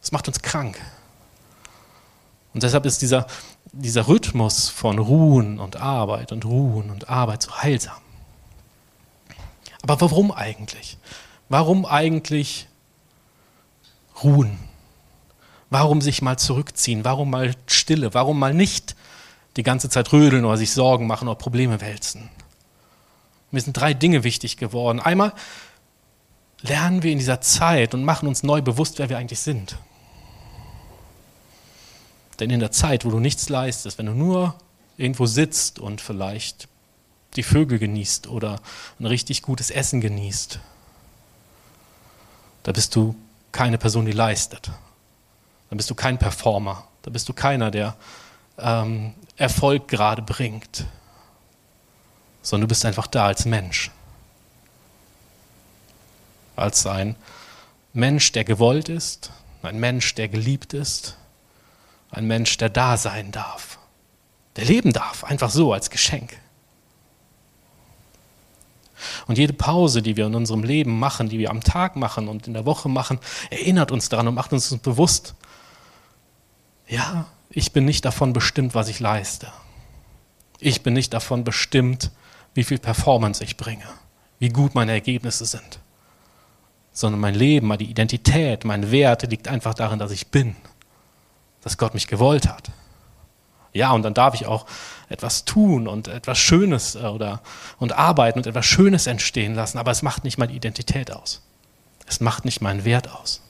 Das 0.00 0.12
macht 0.12 0.28
uns 0.28 0.42
krank. 0.42 0.80
Und 2.54 2.62
deshalb 2.62 2.84
ist 2.86 3.02
dieser, 3.02 3.26
dieser 3.72 4.08
Rhythmus 4.08 4.68
von 4.68 4.98
Ruhen 4.98 5.58
und 5.58 5.76
Arbeit 5.76 6.32
und 6.32 6.44
Ruhen 6.44 6.90
und 6.90 7.08
Arbeit 7.08 7.42
so 7.42 7.56
heilsam. 7.56 7.96
Aber 9.82 10.00
warum 10.00 10.32
eigentlich? 10.32 10.98
Warum 11.48 11.86
eigentlich 11.86 12.68
ruhen? 14.22 14.58
Warum 15.72 16.02
sich 16.02 16.20
mal 16.20 16.38
zurückziehen? 16.38 17.02
Warum 17.02 17.30
mal 17.30 17.54
Stille? 17.66 18.12
Warum 18.12 18.38
mal 18.38 18.52
nicht 18.52 18.94
die 19.56 19.62
ganze 19.62 19.88
Zeit 19.88 20.12
rödeln 20.12 20.44
oder 20.44 20.58
sich 20.58 20.70
Sorgen 20.70 21.06
machen 21.06 21.28
oder 21.28 21.38
Probleme 21.38 21.80
wälzen? 21.80 22.28
Mir 23.50 23.62
sind 23.62 23.72
drei 23.72 23.94
Dinge 23.94 24.22
wichtig 24.22 24.58
geworden. 24.58 25.00
Einmal 25.00 25.32
lernen 26.60 27.02
wir 27.02 27.10
in 27.10 27.16
dieser 27.16 27.40
Zeit 27.40 27.94
und 27.94 28.04
machen 28.04 28.28
uns 28.28 28.42
neu 28.42 28.60
bewusst, 28.60 28.98
wer 28.98 29.08
wir 29.08 29.16
eigentlich 29.16 29.40
sind. 29.40 29.78
Denn 32.38 32.50
in 32.50 32.60
der 32.60 32.70
Zeit, 32.70 33.06
wo 33.06 33.10
du 33.10 33.18
nichts 33.18 33.48
leistest, 33.48 33.96
wenn 33.96 34.04
du 34.04 34.12
nur 34.12 34.54
irgendwo 34.98 35.24
sitzt 35.24 35.78
und 35.78 36.02
vielleicht 36.02 36.68
die 37.36 37.42
Vögel 37.42 37.78
genießt 37.78 38.26
oder 38.26 38.60
ein 39.00 39.06
richtig 39.06 39.40
gutes 39.40 39.70
Essen 39.70 40.02
genießt, 40.02 40.60
da 42.62 42.72
bist 42.72 42.94
du 42.94 43.14
keine 43.52 43.78
Person, 43.78 44.04
die 44.04 44.12
leistet. 44.12 44.70
Dann 45.72 45.78
bist 45.78 45.88
du 45.88 45.94
kein 45.94 46.18
Performer. 46.18 46.84
Da 47.00 47.10
bist 47.10 47.30
du 47.30 47.32
keiner, 47.32 47.70
der 47.70 47.96
ähm, 48.58 49.14
Erfolg 49.38 49.88
gerade 49.88 50.20
bringt. 50.20 50.84
Sondern 52.42 52.68
du 52.68 52.68
bist 52.68 52.84
einfach 52.84 53.06
da 53.06 53.24
als 53.24 53.46
Mensch. 53.46 53.90
Als 56.56 56.86
ein 56.86 57.16
Mensch, 57.94 58.32
der 58.32 58.44
gewollt 58.44 58.90
ist, 58.90 59.30
ein 59.62 59.80
Mensch, 59.80 60.14
der 60.14 60.28
geliebt 60.28 60.74
ist, 60.74 61.16
ein 62.10 62.26
Mensch, 62.26 62.58
der 62.58 62.68
da 62.68 62.98
sein 62.98 63.32
darf, 63.32 63.78
der 64.56 64.66
leben 64.66 64.92
darf, 64.92 65.24
einfach 65.24 65.48
so 65.48 65.72
als 65.72 65.88
Geschenk. 65.88 66.38
Und 69.26 69.38
jede 69.38 69.54
Pause, 69.54 70.02
die 70.02 70.18
wir 70.18 70.26
in 70.26 70.34
unserem 70.34 70.64
Leben 70.64 70.98
machen, 70.98 71.30
die 71.30 71.38
wir 71.38 71.48
am 71.48 71.62
Tag 71.62 71.96
machen 71.96 72.28
und 72.28 72.46
in 72.46 72.52
der 72.52 72.66
Woche 72.66 72.90
machen, 72.90 73.18
erinnert 73.48 73.90
uns 73.90 74.10
daran 74.10 74.28
und 74.28 74.34
macht 74.34 74.52
uns 74.52 74.76
bewusst, 74.76 75.34
ja, 76.92 77.24
ich 77.48 77.72
bin 77.72 77.86
nicht 77.86 78.04
davon 78.04 78.34
bestimmt, 78.34 78.74
was 78.74 78.88
ich 78.88 79.00
leiste. 79.00 79.50
Ich 80.58 80.82
bin 80.82 80.92
nicht 80.92 81.14
davon 81.14 81.42
bestimmt, 81.42 82.10
wie 82.52 82.64
viel 82.64 82.78
Performance 82.78 83.42
ich 83.42 83.56
bringe, 83.56 83.86
wie 84.38 84.50
gut 84.50 84.74
meine 84.74 84.92
Ergebnisse 84.92 85.46
sind. 85.46 85.80
Sondern 86.92 87.18
mein 87.18 87.34
Leben, 87.34 87.68
meine 87.68 87.82
Identität, 87.82 88.66
mein 88.66 88.90
Wert 88.90 89.22
liegt 89.22 89.48
einfach 89.48 89.72
darin, 89.72 89.98
dass 89.98 90.10
ich 90.10 90.26
bin, 90.26 90.54
dass 91.62 91.78
Gott 91.78 91.94
mich 91.94 92.08
gewollt 92.08 92.46
hat. 92.46 92.70
Ja, 93.72 93.92
und 93.92 94.02
dann 94.02 94.12
darf 94.12 94.34
ich 94.34 94.44
auch 94.44 94.66
etwas 95.08 95.46
tun 95.46 95.88
und 95.88 96.08
etwas 96.08 96.38
Schönes 96.38 96.94
äh, 96.94 97.04
oder 97.04 97.40
und 97.78 97.92
arbeiten 97.92 98.38
und 98.38 98.46
etwas 98.46 98.66
Schönes 98.66 99.06
entstehen 99.06 99.54
lassen, 99.54 99.78
aber 99.78 99.92
es 99.92 100.02
macht 100.02 100.24
nicht 100.24 100.36
meine 100.36 100.52
Identität 100.52 101.10
aus. 101.10 101.40
Es 102.06 102.20
macht 102.20 102.44
nicht 102.44 102.60
meinen 102.60 102.84
Wert 102.84 103.10
aus. 103.10 103.40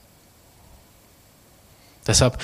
Deshalb 2.06 2.38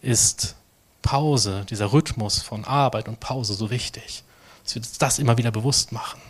ist 0.00 0.56
Pause, 1.02 1.64
dieser 1.68 1.92
Rhythmus 1.92 2.40
von 2.42 2.64
Arbeit 2.64 3.08
und 3.08 3.20
Pause 3.20 3.54
so 3.54 3.70
wichtig, 3.70 4.24
dass 4.64 4.74
wir 4.74 4.82
das 4.98 5.18
immer 5.18 5.38
wieder 5.38 5.50
bewusst 5.50 5.92
machen 5.92 6.20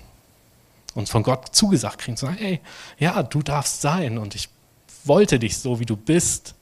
und 0.94 1.08
von 1.08 1.22
Gott 1.22 1.54
zugesagt 1.54 1.98
kriegen, 1.98 2.16
zu 2.16 2.26
sagen, 2.26 2.38
hey, 2.38 2.60
ja, 2.98 3.22
du 3.22 3.42
darfst 3.42 3.80
sein 3.80 4.18
und 4.18 4.34
ich 4.34 4.48
wollte 5.04 5.38
dich 5.38 5.58
so, 5.58 5.80
wie 5.80 5.86
du 5.86 5.96
bist 5.96 6.54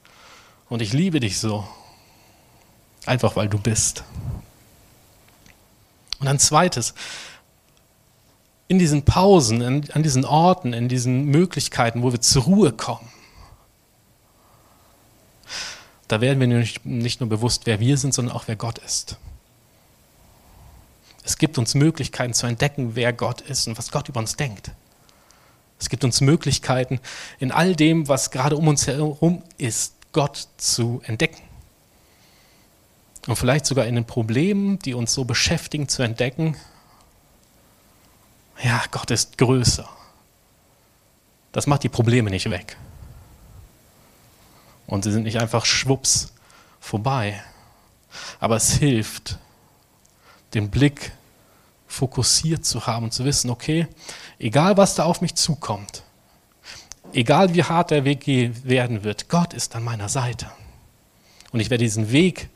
und 0.69 0.81
ich 0.81 0.93
liebe 0.93 1.19
dich 1.19 1.39
so 1.39 1.67
Einfach 3.07 3.37
weil 3.37 3.47
du 3.47 3.57
bist. 3.57 4.03
Und 6.19 6.27
ein 6.27 6.39
zweites, 6.39 6.93
in 8.67 8.79
diesen 8.79 9.03
Pausen, 9.05 9.61
in, 9.61 9.91
an 9.91 10.03
diesen 10.03 10.25
Orten, 10.25 10.73
in 10.73 10.89
diesen 10.89 11.23
Möglichkeiten, 11.23 12.03
wo 12.03 12.11
wir 12.11 12.19
zur 12.19 12.43
Ruhe 12.43 12.73
kommen, 12.73 13.07
da 16.07 16.21
werden 16.21 16.39
wir 16.39 16.47
nicht, 16.47 16.85
nicht 16.85 17.19
nur 17.19 17.29
bewusst, 17.29 17.65
wer 17.65 17.79
wir 17.79 17.97
sind, 17.97 18.13
sondern 18.13 18.35
auch 18.35 18.47
wer 18.47 18.55
Gott 18.55 18.77
ist. 18.79 19.17
Es 21.23 21.37
gibt 21.37 21.57
uns 21.57 21.75
Möglichkeiten 21.75 22.33
zu 22.33 22.47
entdecken, 22.47 22.95
wer 22.95 23.11
Gott 23.11 23.41
ist 23.41 23.67
und 23.67 23.77
was 23.77 23.91
Gott 23.91 24.07
über 24.07 24.19
uns 24.19 24.37
denkt. 24.37 24.71
Es 25.79 25.89
gibt 25.89 26.03
uns 26.03 26.21
Möglichkeiten, 26.21 26.99
in 27.39 27.51
all 27.51 27.75
dem, 27.75 28.07
was 28.07 28.31
gerade 28.31 28.55
um 28.55 28.67
uns 28.67 28.87
herum 28.87 29.43
ist, 29.57 29.93
Gott 30.13 30.47
zu 30.57 31.01
entdecken. 31.05 31.43
Und 33.27 33.35
vielleicht 33.35 33.65
sogar 33.65 33.85
in 33.85 33.95
den 33.95 34.05
Problemen, 34.05 34.79
die 34.79 34.93
uns 34.93 35.13
so 35.13 35.25
beschäftigen, 35.25 35.89
zu 35.89 36.01
entdecken, 36.01 36.55
ja, 38.63 38.81
Gott 38.89 39.11
ist 39.11 39.37
größer. 39.37 39.87
Das 41.51 41.67
macht 41.67 41.83
die 41.83 41.89
Probleme 41.89 42.29
nicht 42.29 42.49
weg. 42.49 42.77
Und 44.87 45.03
sie 45.03 45.11
sind 45.11 45.23
nicht 45.23 45.39
einfach 45.39 45.65
schwupps 45.65 46.33
vorbei. 46.79 47.41
Aber 48.39 48.55
es 48.55 48.71
hilft, 48.73 49.37
den 50.53 50.71
Blick 50.71 51.11
fokussiert 51.87 52.65
zu 52.65 52.87
haben 52.87 53.05
und 53.05 53.13
zu 53.13 53.25
wissen, 53.25 53.49
okay, 53.49 53.87
egal 54.39 54.77
was 54.77 54.95
da 54.95 55.03
auf 55.03 55.21
mich 55.21 55.35
zukommt, 55.35 56.03
egal 57.13 57.53
wie 57.53 57.63
hart 57.63 57.91
der 57.91 58.05
Weg 58.05 58.25
werden 58.27 59.03
wird, 59.03 59.29
Gott 59.29 59.53
ist 59.53 59.75
an 59.75 59.83
meiner 59.83 60.09
Seite. 60.09 60.49
Und 61.51 61.59
ich 61.59 61.69
werde 61.69 61.83
diesen 61.83 62.11
Weg 62.11 62.49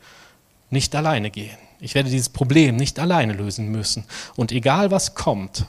nicht 0.70 0.94
alleine 0.94 1.30
gehen. 1.30 1.56
Ich 1.80 1.94
werde 1.94 2.10
dieses 2.10 2.28
Problem 2.28 2.76
nicht 2.76 2.98
alleine 2.98 3.32
lösen 3.32 3.68
müssen. 3.68 4.04
Und 4.36 4.52
egal 4.52 4.90
was 4.90 5.14
kommt, 5.14 5.66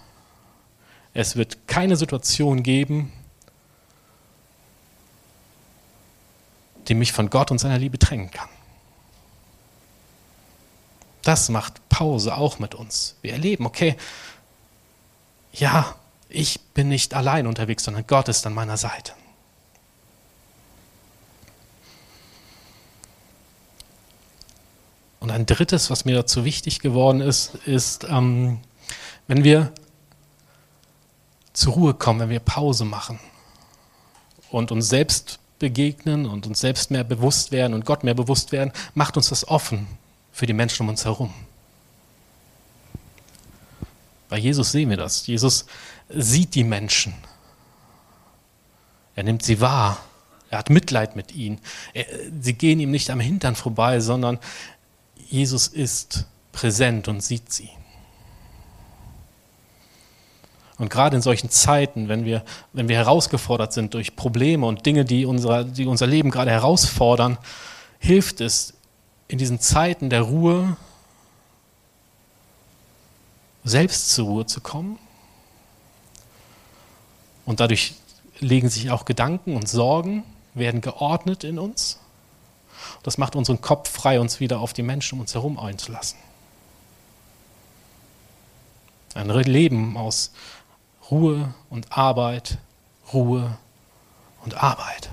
es 1.13 1.35
wird 1.35 1.67
keine 1.67 1.95
Situation 1.95 2.63
geben, 2.63 3.11
die 6.87 6.93
mich 6.93 7.11
von 7.11 7.29
Gott 7.29 7.51
und 7.51 7.59
seiner 7.59 7.77
Liebe 7.77 7.99
trennen 7.99 8.31
kann. 8.31 8.49
Das 11.21 11.49
macht 11.49 11.87
Pause 11.89 12.35
auch 12.35 12.59
mit 12.59 12.75
uns. 12.75 13.15
Wir 13.21 13.33
erleben, 13.33 13.65
okay, 13.65 13.95
ja, 15.53 15.95
ich 16.29 16.59
bin 16.73 16.89
nicht 16.89 17.13
allein 17.13 17.47
unterwegs, 17.47 17.83
sondern 17.83 18.05
Gott 18.07 18.27
ist 18.27 18.45
an 18.45 18.53
meiner 18.53 18.77
Seite. 18.77 19.13
Und 25.19 25.31
ein 25.31 25.45
drittes, 25.45 25.89
was 25.89 26.03
mir 26.03 26.15
dazu 26.15 26.43
wichtig 26.43 26.79
geworden 26.79 27.21
ist, 27.21 27.55
ist, 27.65 28.03
ähm, 28.09 28.59
wenn 29.27 29.45
wir 29.45 29.71
zur 31.53 31.73
Ruhe 31.73 31.93
kommen, 31.93 32.19
wenn 32.19 32.29
wir 32.29 32.41
Pause 32.41 32.83
machen 32.83 33.19
und 34.49 34.71
uns 34.71 34.89
selbst 34.89 35.39
begegnen 35.63 36.25
und 36.25 36.45
uns 36.45 36.59
selbst 36.59 36.91
mehr 36.91 37.05
bewusst 37.05 37.53
werden 37.53 37.73
und 37.73 37.85
Gott 37.85 38.03
mehr 38.03 38.13
bewusst 38.13 38.51
werden, 38.51 38.73
macht 38.95 39.15
uns 39.15 39.29
das 39.29 39.47
offen 39.47 39.87
für 40.33 40.45
die 40.45 40.51
Menschen 40.51 40.83
um 40.83 40.89
uns 40.89 41.05
herum. 41.05 41.33
Bei 44.27 44.37
Jesus 44.37 44.73
sehen 44.73 44.89
wir 44.89 44.97
das. 44.97 45.25
Jesus 45.25 45.65
sieht 46.09 46.53
die 46.55 46.65
Menschen. 46.65 47.13
Er 49.15 49.23
nimmt 49.23 49.43
sie 49.43 49.61
wahr. 49.61 50.03
Er 50.49 50.57
hat 50.57 50.69
Mitleid 50.69 51.15
mit 51.15 51.33
ihnen. 51.33 51.61
Er, 51.93 52.07
sie 52.41 52.55
gehen 52.55 52.81
ihm 52.81 52.91
nicht 52.91 53.09
am 53.09 53.21
Hintern 53.21 53.55
vorbei, 53.55 54.01
sondern 54.01 54.39
Jesus 55.29 55.67
ist 55.69 56.25
präsent 56.51 57.07
und 57.07 57.23
sieht 57.23 57.53
sie. 57.53 57.69
Und 60.77 60.89
gerade 60.89 61.15
in 61.15 61.21
solchen 61.21 61.49
Zeiten, 61.49 62.07
wenn 62.09 62.25
wir, 62.25 62.43
wenn 62.73 62.87
wir 62.89 62.95
herausgefordert 62.95 63.73
sind 63.73 63.93
durch 63.93 64.15
Probleme 64.15 64.65
und 64.65 64.85
Dinge, 64.85 65.05
die, 65.05 65.25
unser, 65.25 65.63
die 65.63 65.85
unser 65.85 66.07
Leben 66.07 66.31
gerade 66.31 66.51
herausfordern, 66.51 67.37
hilft 67.99 68.41
es 68.41 68.73
in 69.27 69.37
diesen 69.37 69.59
Zeiten 69.59 70.09
der 70.09 70.21
Ruhe, 70.21 70.77
selbst 73.63 74.11
zur 74.11 74.25
Ruhe 74.25 74.45
zu 74.45 74.61
kommen. 74.61 74.97
Und 77.45 77.59
dadurch 77.59 77.95
legen 78.39 78.69
sich 78.69 78.89
auch 78.91 79.05
Gedanken 79.05 79.55
und 79.55 79.69
Sorgen, 79.69 80.23
werden 80.53 80.81
geordnet 80.81 81.43
in 81.43 81.59
uns. 81.59 81.99
Das 83.03 83.17
macht 83.17 83.35
unseren 83.35 83.61
Kopf 83.61 83.89
frei, 83.89 84.19
uns 84.19 84.39
wieder 84.39 84.59
auf 84.59 84.73
die 84.73 84.83
Menschen 84.83 85.15
um 85.15 85.21
uns 85.21 85.33
herum 85.33 85.59
einzulassen. 85.59 86.19
Ein 89.13 89.29
Leben 89.29 89.95
aus 89.95 90.31
Ruhe 91.11 91.53
und 91.69 91.91
Arbeit, 91.91 92.57
Ruhe 93.13 93.57
und 94.43 94.61
Arbeit. 94.61 95.09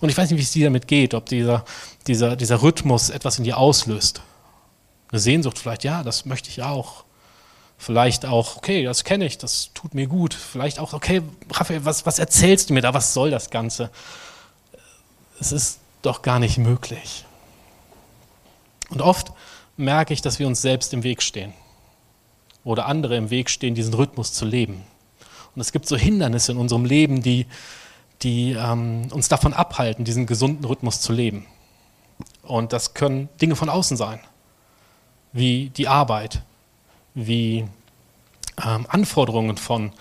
Und 0.00 0.08
ich 0.08 0.16
weiß 0.16 0.30
nicht, 0.30 0.38
wie 0.38 0.42
es 0.42 0.52
dir 0.52 0.66
damit 0.66 0.86
geht, 0.86 1.14
ob 1.14 1.26
dieser, 1.26 1.64
dieser, 2.06 2.36
dieser 2.36 2.62
Rhythmus 2.62 3.10
etwas 3.10 3.38
in 3.38 3.44
dir 3.44 3.58
auslöst. 3.58 4.22
Eine 5.10 5.20
Sehnsucht 5.20 5.58
vielleicht, 5.58 5.84
ja, 5.84 6.02
das 6.02 6.26
möchte 6.26 6.50
ich 6.50 6.62
auch. 6.62 7.04
Vielleicht 7.78 8.26
auch, 8.26 8.56
okay, 8.56 8.84
das 8.84 9.04
kenne 9.04 9.24
ich, 9.24 9.38
das 9.38 9.70
tut 9.72 9.94
mir 9.94 10.06
gut. 10.06 10.34
Vielleicht 10.34 10.78
auch, 10.78 10.92
okay, 10.92 11.22
Raphael, 11.50 11.84
was, 11.84 12.04
was 12.04 12.18
erzählst 12.18 12.70
du 12.70 12.74
mir 12.74 12.82
da, 12.82 12.92
was 12.92 13.14
soll 13.14 13.30
das 13.30 13.50
Ganze? 13.50 13.90
es 15.40 15.52
ist 15.52 15.78
doch 16.02 16.22
gar 16.22 16.38
nicht 16.38 16.58
möglich. 16.58 17.24
Und 18.90 19.02
oft 19.02 19.32
merke 19.76 20.12
ich, 20.14 20.22
dass 20.22 20.38
wir 20.38 20.46
uns 20.46 20.62
selbst 20.62 20.92
im 20.92 21.02
Weg 21.02 21.22
stehen 21.22 21.52
oder 22.68 22.84
andere 22.84 23.16
im 23.16 23.30
Weg 23.30 23.48
stehen, 23.48 23.74
diesen 23.74 23.94
Rhythmus 23.94 24.34
zu 24.34 24.44
leben. 24.44 24.84
Und 25.54 25.62
es 25.62 25.72
gibt 25.72 25.86
so 25.88 25.96
Hindernisse 25.96 26.52
in 26.52 26.58
unserem 26.58 26.84
Leben, 26.84 27.22
die, 27.22 27.46
die 28.20 28.52
ähm, 28.52 29.08
uns 29.10 29.28
davon 29.28 29.54
abhalten, 29.54 30.04
diesen 30.04 30.26
gesunden 30.26 30.66
Rhythmus 30.66 31.00
zu 31.00 31.14
leben. 31.14 31.46
Und 32.42 32.74
das 32.74 32.92
können 32.92 33.30
Dinge 33.40 33.56
von 33.56 33.70
außen 33.70 33.96
sein, 33.96 34.20
wie 35.32 35.70
die 35.70 35.88
Arbeit, 35.88 36.42
wie 37.14 37.64
ähm, 38.62 38.86
Anforderungen 38.90 39.56
von, 39.56 39.92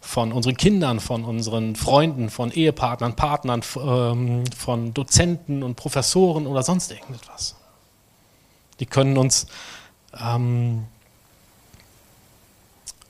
von 0.00 0.32
unseren 0.32 0.56
Kindern, 0.56 1.00
von 1.00 1.24
unseren 1.24 1.76
Freunden, 1.76 2.30
von 2.30 2.50
Ehepartnern, 2.50 3.16
Partnern, 3.16 3.60
ähm, 3.76 4.44
von 4.56 4.94
Dozenten 4.94 5.62
und 5.62 5.74
Professoren 5.74 6.46
oder 6.46 6.62
sonst 6.62 6.90
irgendetwas. 6.90 7.56
Die 8.80 8.86
können 8.86 9.18
uns 9.18 9.46
ähm, 10.18 10.86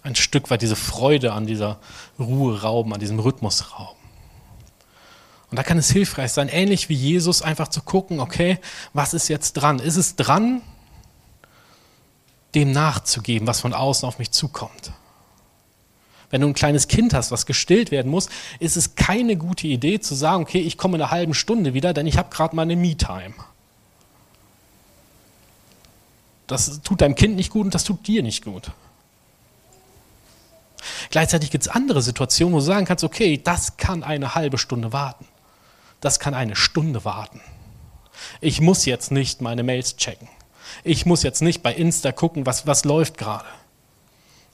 ein 0.05 0.15
Stück 0.15 0.51
weit 0.51 0.63
diese 0.63 0.77
Freude 0.77 1.33
an 1.33 1.47
dieser 1.47 1.79
Ruhe 2.19 2.63
rauben, 2.63 2.93
an 2.93 3.01
diesem 3.01 3.19
Rhythmus 3.19 3.73
rauben. 3.73 3.99
Und 5.51 5.57
da 5.57 5.63
kann 5.63 5.79
es 5.79 5.91
hilfreich 5.91 6.33
sein, 6.33 6.49
ähnlich 6.49 6.89
wie 6.89 6.95
Jesus, 6.95 7.43
einfach 7.43 7.69
zu 7.69 7.81
gucken, 7.83 8.21
okay, 8.21 8.59
was 8.93 9.15
ist 9.15 9.29
jetzt 9.29 9.55
dran? 9.55 9.79
Ist 9.79 9.97
es 9.97 10.15
dran, 10.15 10.63
dem 12.55 12.71
nachzugeben, 12.73 13.49
was 13.49 13.61
von 13.61 13.73
außen 13.73 14.07
auf 14.07 14.19
mich 14.19 14.31
zukommt? 14.31 14.93
Wenn 16.31 16.43
du 16.43 16.49
ein 16.49 16.55
kleines 16.55 16.89
Kind 16.89 17.15
hast, 17.15 17.31
was 17.31 17.47
gestillt 17.47 17.91
werden 17.91 18.11
muss, 18.11 18.29
ist 18.59 18.77
es 18.77 18.97
keine 18.97 19.37
gute 19.37 19.69
Idee 19.69 20.01
zu 20.01 20.15
sagen, 20.15 20.43
okay, 20.43 20.61
ich 20.61 20.77
komme 20.77 20.97
in 20.97 21.03
einer 21.03 21.11
halben 21.13 21.35
Stunde 21.35 21.73
wieder, 21.73 21.95
denn 21.95 22.07
ich 22.07 22.19
habe 22.19 22.35
gerade 22.35 22.55
meine 22.57 22.77
Me-Time. 22.77 23.35
Das 26.47 26.83
tut 26.83 27.01
deinem 27.01 27.15
Kind 27.15 27.37
nicht 27.37 27.51
gut 27.51 27.65
und 27.65 27.75
das 27.75 27.85
tut 27.85 28.07
dir 28.07 28.23
nicht 28.23 28.45
gut. 28.45 28.73
Gleichzeitig 31.15 31.53
gibt 31.53 31.63
es 31.63 31.69
andere 31.69 32.03
Situationen, 32.03 32.55
wo 32.55 32.59
du 32.59 32.65
sagen 32.65 32.87
kannst, 32.87 33.05
okay, 33.05 33.41
das 33.41 33.77
kann 33.77 34.03
eine 34.03 34.35
halbe 34.35 34.59
Stunde 34.59 34.93
warten. 34.93 35.29
Das 36.01 36.19
kann 36.19 36.35
eine 36.35 36.57
Stunde 36.57 37.05
warten. 37.05 37.41
Ich 38.41 38.61
muss 38.61 38.85
jetzt 38.85 39.13
nicht 39.13 39.41
meine 39.41 39.63
Mails 39.63 39.97
checken. 39.97 40.27
Ich 40.83 41.07
muss 41.07 41.23
jetzt 41.23 41.41
nicht 41.41 41.63
bei 41.63 41.73
Insta 41.73 42.11
gucken, 42.11 42.47
was, 42.47 42.67
was 42.67 42.85
läuft 42.85 43.17
gerade. 43.17 43.45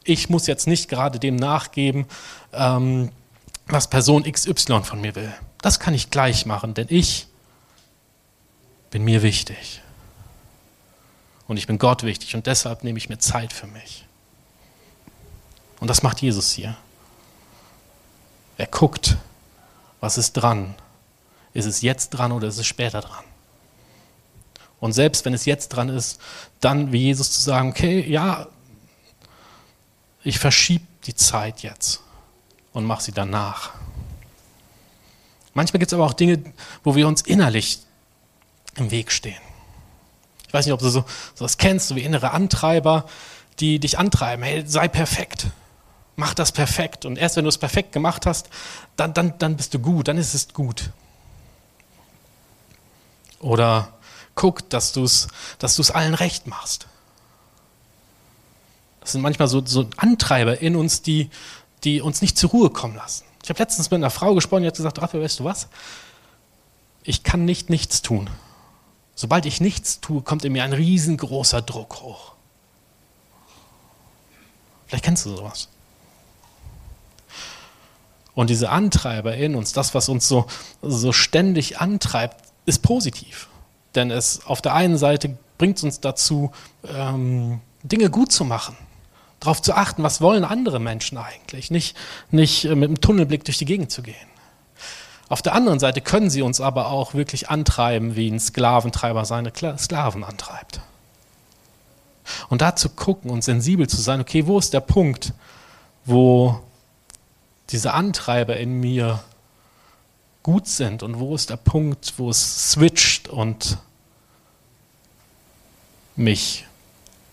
Ich 0.05 0.29
muss 0.29 0.47
jetzt 0.47 0.67
nicht 0.67 0.91
gerade 0.91 1.19
dem 1.19 1.37
nachgeben, 1.37 2.05
ähm, 2.53 3.11
was 3.67 3.89
Person 3.89 4.31
XY 4.31 4.83
von 4.83 5.01
mir 5.01 5.15
will. 5.15 5.33
Das 5.63 5.81
kann 5.81 5.95
ich 5.95 6.11
gleich 6.11 6.45
machen, 6.45 6.75
denn 6.75 6.89
ich 6.91 7.27
bin 8.91 9.03
mir 9.05 9.23
wichtig. 9.23 9.81
Und 11.49 11.57
ich 11.57 11.67
bin 11.67 11.79
Gott 11.79 12.03
wichtig 12.03 12.35
und 12.35 12.47
deshalb 12.47 12.85
nehme 12.85 12.99
ich 12.99 13.09
mir 13.09 13.19
Zeit 13.19 13.55
für 13.55 13.67
mich. 13.67 14.05
Und 15.81 15.89
das 15.89 16.03
macht 16.03 16.21
Jesus 16.21 16.53
hier. 16.53 16.77
Er 18.59 18.67
guckt, 18.67 19.17
was 20.01 20.19
ist 20.19 20.35
dran. 20.35 20.75
Ist 21.55 21.65
es 21.65 21.81
jetzt 21.81 22.11
dran 22.11 22.31
oder 22.31 22.49
ist 22.49 22.59
es 22.59 22.67
später 22.67 23.01
dran? 23.01 23.25
Und 24.79 24.93
selbst 24.93 25.25
wenn 25.25 25.35
es 25.35 25.47
jetzt 25.47 25.71
dran 25.71 25.89
ist, 25.89 26.21
dann 26.61 26.93
wie 26.93 26.99
Jesus 27.05 27.33
zu 27.33 27.41
sagen, 27.41 27.71
okay, 27.71 28.07
ja, 28.07 28.47
ich 30.23 30.39
verschiebe 30.39 30.85
die 31.07 31.15
Zeit 31.15 31.63
jetzt 31.63 32.03
und 32.73 32.85
mache 32.85 33.03
sie 33.03 33.13
danach. 33.13 33.71
Manchmal 35.55 35.79
gibt 35.81 35.93
es 35.93 35.95
aber 35.95 36.05
auch 36.05 36.13
Dinge, 36.13 36.43
wo 36.85 36.95
wir 36.95 37.09
uns 37.09 37.23
innerlich 37.23 37.81
im 38.77 38.91
Weg 38.91 39.11
stehen. 39.11 39.41
Ich 40.47 40.53
weiß 40.53 40.67
nicht, 40.67 40.73
ob 40.73 40.81
du 40.81 40.89
so, 40.89 41.05
so 41.35 41.45
was 41.45 41.59
kennst, 41.59 41.89
so 41.89 41.97
wie 41.97 42.03
innere 42.03 42.31
Antreiber, 42.33 43.07
die 43.59 43.79
dich 43.79 43.99
antreiben, 43.99 44.43
hey, 44.45 44.65
sei 44.67 44.89
perfekt 44.89 45.49
mach 46.21 46.35
das 46.35 46.53
perfekt. 46.53 47.07
Und 47.07 47.17
erst 47.17 47.37
wenn 47.37 47.45
du 47.45 47.49
es 47.49 47.59
perfekt 47.59 47.93
gemacht 47.93 48.27
hast, 48.27 48.51
dann, 48.97 49.13
dann, 49.15 49.39
dann 49.39 49.57
bist 49.57 49.75
du 49.75 49.81
gut, 49.81 50.07
dann 50.07 50.19
ist 50.19 50.35
es 50.35 50.53
gut. 50.53 50.91
Oder 53.41 53.95
guck, 54.35 54.69
dass 54.69 54.93
du 54.93 55.03
es 55.03 55.29
dass 55.59 55.91
allen 55.91 56.15
recht 56.15 56.47
machst. 56.47 56.87
Das 59.01 59.13
sind 59.13 59.23
manchmal 59.23 59.49
so, 59.49 59.65
so 59.65 59.89
Antreiber 59.97 60.61
in 60.61 60.77
uns, 60.77 61.01
die, 61.01 61.31
die 61.85 62.03
uns 62.03 62.21
nicht 62.21 62.37
zur 62.37 62.51
Ruhe 62.51 62.71
kommen 62.71 62.97
lassen. 62.97 63.25
Ich 63.43 63.49
habe 63.49 63.59
letztens 63.59 63.91
mit 63.91 63.99
einer 63.99 64.11
Frau 64.11 64.35
gesprochen, 64.35 64.63
die 64.63 64.69
hat 64.69 64.77
gesagt, 64.77 65.01
Raphael, 65.01 65.25
weißt 65.25 65.41
du 65.41 65.45
was? 65.45 65.69
Ich 67.03 67.23
kann 67.23 67.47
nicht 67.47 67.71
nichts 67.71 68.03
tun. 68.03 68.29
Sobald 69.15 69.47
ich 69.47 69.63
nichts 69.63 70.01
tue, 70.01 70.21
kommt 70.21 70.45
in 70.45 70.53
mir 70.53 70.65
ein 70.65 70.75
riesengroßer 70.75 71.63
Druck 71.63 72.03
hoch. 72.03 72.35
Vielleicht 74.87 75.05
kennst 75.05 75.25
du 75.25 75.35
sowas. 75.35 75.69
Und 78.41 78.49
diese 78.49 78.71
Antreiber 78.71 79.37
in 79.37 79.55
uns, 79.55 79.75
das, 79.75 79.95
was 79.95 80.09
uns 80.09 80.27
so, 80.27 80.47
so 80.81 81.13
ständig 81.13 81.79
antreibt, 81.79 82.43
ist 82.65 82.81
positiv. 82.81 83.49
Denn 83.95 84.11
es 84.11 84.47
auf 84.47 84.63
der 84.63 84.73
einen 84.73 84.97
Seite 84.97 85.37
bringt 85.59 85.85
uns 85.85 86.01
dazu, 86.01 86.51
ähm, 86.89 87.61
Dinge 87.83 88.09
gut 88.09 88.33
zu 88.33 88.47
machen, 88.47 88.79
darauf 89.41 89.61
zu 89.61 89.75
achten, 89.75 90.03
was 90.03 90.23
wollen 90.23 90.47
andere 90.47 90.81
Menschen 90.81 91.19
eigentlich, 91.19 91.71
nicht, 91.71 91.95
nicht 92.31 92.65
äh, 92.65 92.75
mit 92.75 92.89
einem 92.89 93.03
Tunnelblick 93.03 93.45
durch 93.45 93.59
die 93.59 93.67
Gegend 93.67 93.93
zu 93.93 94.01
gehen. 94.01 94.17
Auf 95.29 95.43
der 95.43 95.55
anderen 95.55 95.79
Seite 95.79 96.01
können 96.01 96.31
sie 96.31 96.41
uns 96.41 96.63
aber 96.63 96.89
auch 96.89 97.13
wirklich 97.13 97.51
antreiben, 97.51 98.17
wie 98.17 98.31
ein 98.31 98.41
Sklaventreiber 98.41 99.27
seine 99.27 99.53
Sklaven 99.55 100.25
antreibt. 100.25 100.81
Und 102.49 102.63
da 102.63 102.75
zu 102.75 102.89
gucken 102.89 103.31
und 103.31 103.45
sensibel 103.45 103.87
zu 103.87 104.01
sein, 104.01 104.19
okay, 104.19 104.47
wo 104.47 104.59
ist 104.59 104.73
der 104.73 104.81
Punkt, 104.81 105.35
wo 106.07 106.59
diese 107.73 107.93
Antreiber 107.93 108.57
in 108.57 108.81
mir 108.81 109.23
gut 110.43 110.67
sind 110.67 111.03
und 111.03 111.19
wo 111.19 111.35
ist 111.35 111.51
der 111.51 111.57
Punkt, 111.57 112.15
wo 112.17 112.31
es 112.31 112.73
switcht 112.73 113.29
und 113.29 113.79
mich 116.17 116.67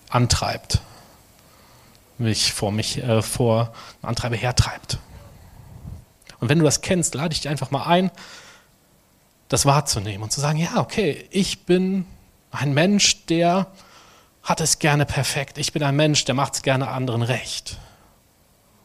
antreibt, 0.09 0.81
mich 2.17 2.53
vor 2.53 2.71
mich 2.71 2.97
äh, 3.03 3.21
vor 3.21 3.73
Antreiber 4.01 4.35
hertreibt. 4.35 4.99
Und 6.39 6.49
wenn 6.49 6.59
du 6.59 6.65
das 6.65 6.81
kennst, 6.81 7.15
lade 7.15 7.33
ich 7.33 7.41
dich 7.41 7.49
einfach 7.49 7.71
mal 7.71 7.83
ein, 7.83 8.11
das 9.49 9.65
wahrzunehmen 9.65 10.23
und 10.23 10.31
zu 10.31 10.41
sagen, 10.41 10.59
ja, 10.59 10.77
okay, 10.77 11.27
ich 11.31 11.65
bin 11.65 12.05
ein 12.51 12.73
Mensch, 12.73 13.25
der 13.25 13.67
hat 14.43 14.61
es 14.61 14.79
gerne 14.79 15.05
perfekt. 15.05 15.57
Ich 15.57 15.73
bin 15.73 15.83
ein 15.83 15.95
Mensch, 15.95 16.25
der 16.25 16.35
macht 16.35 16.55
es 16.55 16.61
gerne 16.61 16.89
anderen 16.89 17.21
recht 17.21 17.77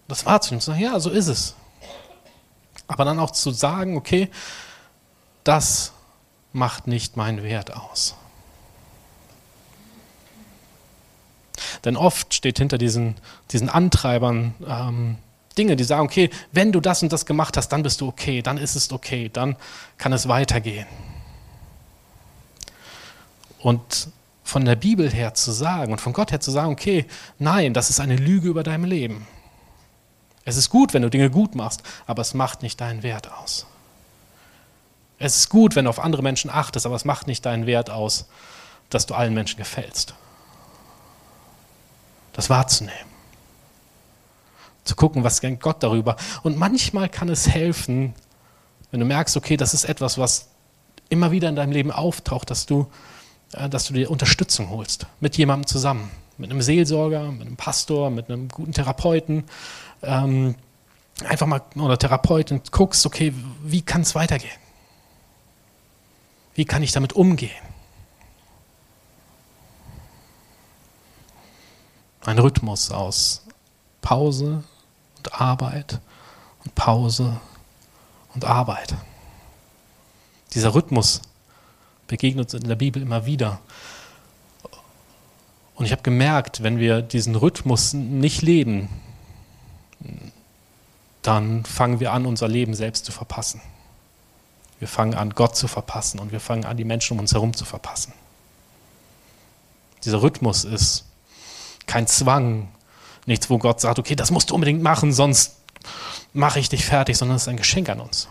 das 0.09 0.27
wahrzunehmen, 0.27 0.61
zu 0.61 0.71
sagen, 0.73 0.83
ja, 0.83 0.99
so 1.01 1.11
ist 1.11 1.29
es. 1.29 1.55
Aber 2.87 3.05
dann 3.05 3.19
auch 3.19 3.31
zu 3.31 3.51
sagen, 3.51 3.97
okay, 3.97 4.29
das 5.45 5.93
macht 6.53 6.87
nicht 6.87 7.17
meinen 7.17 7.43
Wert 7.43 7.75
aus. 7.75 8.15
Denn 11.85 11.97
oft 11.97 12.35
steht 12.35 12.59
hinter 12.59 12.79
diesen, 12.79 13.17
diesen 13.51 13.69
Antreibern 13.69 14.55
ähm, 14.67 15.17
Dinge, 15.57 15.77
die 15.77 15.85
sagen, 15.85 16.03
okay, 16.03 16.31
wenn 16.53 16.73
du 16.73 16.81
das 16.81 17.03
und 17.03 17.13
das 17.13 17.27
gemacht 17.27 17.57
hast, 17.57 17.69
dann 17.69 17.83
bist 17.83 18.01
du 18.01 18.09
okay, 18.09 18.43
dann 18.43 18.59
ist 18.59 18.75
es 18.75 18.93
okay, 18.93 19.31
dann 19.33 19.57
kann 19.99 20.13
es 20.13 20.29
weitergehen. 20.29 20.87
Und 23.59 24.09
von 24.45 24.65
der 24.65 24.77
Bibel 24.77 25.11
her 25.11 25.35
zu 25.35 25.53
sagen 25.53 25.93
und 25.93 26.01
von 26.01 26.13
Gott 26.13 26.33
her 26.33 26.41
zu 26.41 26.51
sagen, 26.51 26.73
okay, 26.73 27.07
nein, 27.39 27.75
das 27.75 27.91
ist 27.91 28.01
eine 28.01 28.17
Lüge 28.17 28.49
über 28.49 28.63
deinem 28.63 28.85
Leben. 28.85 29.27
Es 30.45 30.57
ist 30.57 30.71
gut, 30.71 30.93
wenn 30.93 31.03
du 31.03 31.11
Dinge 31.11 31.31
gut 31.31 31.55
machst, 31.55 31.83
aber 32.07 32.23
es 32.23 32.35
macht 32.35 32.63
nicht 32.63 32.81
deinen 32.81 33.03
Wert 33.03 33.31
aus. 33.33 33.67
Es 35.19 35.37
ist 35.37 35.49
gut, 35.51 35.77
wenn 35.77 35.85
du 35.85 35.91
auf 35.91 36.01
andere 36.01 36.23
Menschen 36.23 36.51
achtest, 36.51 36.85
aber 36.85 36.97
es 36.97 37.05
macht 37.05 37.29
nicht 37.29 37.47
deinen 37.47 37.67
Wert 37.67 37.91
aus, 37.91 38.27
dass 38.91 39.07
du 39.07 39.15
allen 39.15 39.35
Menschen 39.35 39.57
gefällst. 39.57 40.15
Das 42.33 42.51
wahrzunehmen. 42.51 43.13
Zu 44.85 44.97
gucken, 44.97 45.23
was 45.23 45.41
denkt 45.41 45.63
Gott 45.63 45.83
darüber. 45.83 46.17
Und 46.43 46.59
manchmal 46.59 47.09
kann 47.09 47.29
es 47.29 47.49
helfen, 47.49 48.15
wenn 48.91 48.99
du 48.99 49.07
merkst, 49.07 49.37
okay, 49.37 49.57
das 49.57 49.75
ist 49.75 49.85
etwas, 49.85 50.19
was 50.19 50.49
immer 51.09 51.31
wieder 51.31 51.49
in 51.49 51.57
deinem 51.57 51.73
Leben 51.73 51.93
auftaucht, 51.93 52.51
dass 52.51 52.67
du, 52.67 52.91
äh, 53.53 53.69
dass 53.69 53.87
du 53.87 53.95
dir 53.95 54.11
Unterstützung 54.11 54.71
holst. 54.71 55.07
Mit 55.21 55.37
jemandem 55.37 55.69
zusammen. 55.69 56.11
Mit 56.37 56.51
einem 56.51 56.63
Seelsorger, 56.63 57.31
mit 57.31 57.47
einem 57.47 57.57
Pastor, 57.57 58.11
mit 58.11 58.29
einem 58.29 58.49
guten 58.49 58.73
Therapeuten, 58.73 59.45
ähm, 60.03 60.55
einfach 61.25 61.47
mal, 61.47 61.63
oder 61.77 61.99
Therapeutin, 61.99 62.61
guckst, 62.71 63.07
okay, 63.07 63.33
wie 63.63 63.83
kann 63.83 64.03
es 64.03 64.15
weitergehen? 64.15 64.51
Wie 66.55 66.65
kann 66.65 66.83
ich 66.83 66.93
damit 66.93 67.13
umgehen? 67.15 67.51
Ein 72.25 72.39
Rhythmus 72.39 72.91
aus 72.91 73.45
Pause 74.01 74.63
und 75.17 75.41
Arbeit 75.41 76.01
und 76.65 76.75
Pause 76.75 77.41
und 78.35 78.45
Arbeit. 78.45 78.95
Dieser 80.55 80.75
Rhythmus 80.75 81.23
begegnet 82.07 82.53
uns 82.53 82.63
in 82.63 82.69
der 82.69 82.77
Bibel 82.77 83.03
immer 83.03 83.27
wieder. 83.27 83.61
Und 85.75 85.87
ich 85.87 85.93
habe 85.93 86.03
gemerkt, 86.03 86.63
wenn 86.63 86.79
wir 86.79 87.03
diesen 87.03 87.35
Rhythmus 87.35 87.95
nicht 87.95 88.43
leben, 88.43 88.89
dann 91.23 91.65
fangen 91.65 92.01
wir 92.01 92.13
an, 92.13 92.27
unser 92.27 92.49
Leben 92.49 92.75
selbst 92.75 93.05
zu 93.05 93.13
verpassen. 93.13 93.61
Wir 94.79 94.89
fangen 94.89 95.15
an, 95.15 95.31
Gott 95.31 95.57
zu 95.57 95.69
verpassen 95.69 96.19
und 96.19 96.33
wir 96.33 96.41
fangen 96.41 96.65
an, 96.65 96.77
die 96.77 96.85
Menschen 96.85 97.15
um 97.15 97.21
uns 97.21 97.33
herum 97.33 97.55
zu 97.55 97.65
verpassen. 97.65 98.13
Dieser 100.05 100.23
Rhythmus 100.23 100.65
ist 100.65 101.05
kein 101.87 102.07
Zwang, 102.07 102.69
nichts, 103.27 103.49
wo 103.49 103.59
Gott 103.59 103.81
sagt, 103.81 103.99
okay, 103.99 104.17
das 104.17 104.31
musst 104.31 104.51
du 104.51 104.55
unbedingt 104.55 104.83
machen, 104.83 105.13
sonst 105.13 105.57
mache 106.33 106.59
ich 106.59 106.69
dich 106.69 106.85
fertig, 106.85 107.17
sondern 107.17 107.37
es 107.37 107.43
ist 107.43 107.49
ein 107.49 107.57
Geschenk 107.57 107.89
an 107.89 108.01
uns. 108.01 108.29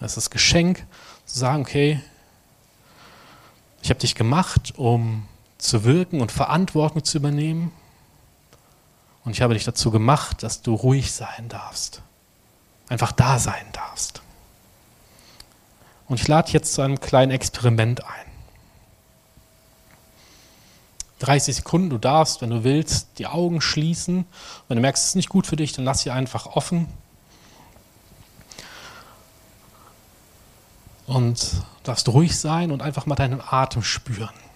Es 0.00 0.12
ist 0.12 0.16
das 0.16 0.30
Geschenk, 0.30 0.86
zu 1.26 1.38
sagen, 1.38 1.62
okay, 1.62 2.00
ich 3.82 3.90
habe 3.90 4.00
dich 4.00 4.14
gemacht, 4.14 4.74
um 4.76 5.26
zu 5.58 5.84
wirken 5.84 6.20
und 6.20 6.30
Verantwortung 6.30 7.02
zu 7.04 7.18
übernehmen. 7.18 7.72
Und 9.28 9.34
ich 9.34 9.42
habe 9.42 9.52
dich 9.52 9.64
dazu 9.64 9.90
gemacht, 9.90 10.42
dass 10.42 10.62
du 10.62 10.74
ruhig 10.74 11.12
sein 11.12 11.50
darfst. 11.50 12.00
Einfach 12.88 13.12
da 13.12 13.38
sein 13.38 13.66
darfst. 13.74 14.22
Und 16.06 16.18
ich 16.18 16.26
lade 16.26 16.50
jetzt 16.50 16.72
zu 16.72 16.80
einem 16.80 16.98
kleinen 16.98 17.30
Experiment 17.30 18.02
ein. 18.06 18.32
30 21.18 21.56
Sekunden, 21.56 21.90
du 21.90 21.98
darfst, 21.98 22.40
wenn 22.40 22.48
du 22.48 22.64
willst, 22.64 23.18
die 23.18 23.26
Augen 23.26 23.60
schließen. 23.60 24.24
Wenn 24.66 24.76
du 24.76 24.80
merkst, 24.80 25.02
es 25.02 25.08
ist 25.10 25.16
nicht 25.16 25.28
gut 25.28 25.46
für 25.46 25.56
dich, 25.56 25.74
dann 25.74 25.84
lass 25.84 26.00
sie 26.00 26.10
einfach 26.10 26.46
offen. 26.46 26.88
Und 31.06 31.52
darfst 31.82 32.08
ruhig 32.08 32.38
sein 32.38 32.72
und 32.72 32.80
einfach 32.80 33.04
mal 33.04 33.14
deinen 33.14 33.42
Atem 33.42 33.82
spüren. 33.82 34.47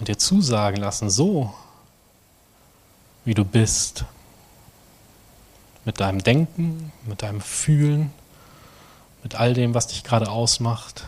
Und 0.00 0.08
dir 0.08 0.16
zusagen 0.16 0.78
lassen, 0.78 1.10
so 1.10 1.52
wie 3.26 3.34
du 3.34 3.44
bist, 3.44 4.06
mit 5.84 6.00
deinem 6.00 6.22
Denken, 6.22 6.90
mit 7.04 7.20
deinem 7.20 7.42
Fühlen, 7.42 8.10
mit 9.22 9.34
all 9.34 9.52
dem, 9.52 9.74
was 9.74 9.88
dich 9.88 10.02
gerade 10.02 10.30
ausmacht, 10.30 11.06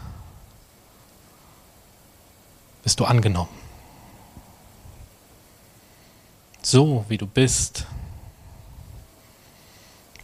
bist 2.83 3.00
du 3.00 3.07
angenommen. 3.07 3.48
So 6.61 7.07
wie 7.09 7.16
du 7.16 7.26
bist, 7.26 7.87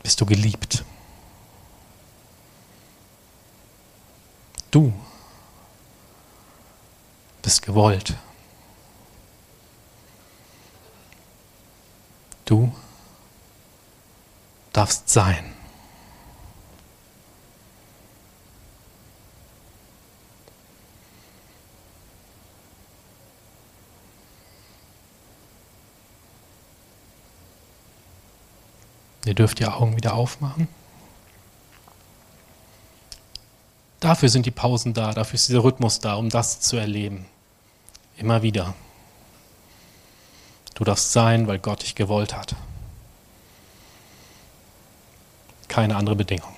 bist 0.03 0.21
du 0.21 0.27
geliebt. 0.27 0.85
Du 4.71 4.93
bist 7.41 7.63
gewollt. 7.63 8.15
Du 12.49 12.73
darfst 14.73 15.11
sein. 15.11 15.45
Ihr 29.27 29.35
dürft 29.35 29.59
die 29.59 29.67
Augen 29.67 29.95
wieder 29.99 30.15
aufmachen. 30.15 30.69
Dafür 34.01 34.31
sind 34.31 34.47
die 34.47 34.51
Pausen 34.51 34.95
da, 34.95 35.13
dafür 35.13 35.35
ist 35.35 35.51
dieser 35.51 35.65
Rhythmus 35.65 35.99
da, 35.99 36.15
um 36.15 36.31
das 36.31 36.61
zu 36.61 36.79
erleben. 36.79 37.27
Immer 38.17 38.41
wieder. 38.41 38.75
Du 40.79 40.85
darfst 40.85 41.11
sein, 41.11 41.49
weil 41.49 41.59
Gott 41.59 41.83
dich 41.83 41.97
gewollt 41.97 42.37
hat. 42.37 42.55
Keine 45.67 45.97
andere 45.97 46.15
Bedingung. 46.15 46.55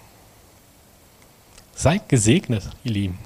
Seid 1.75 2.07
gesegnet, 2.11 2.69
ihr 2.85 2.93
Lieben. 2.93 3.19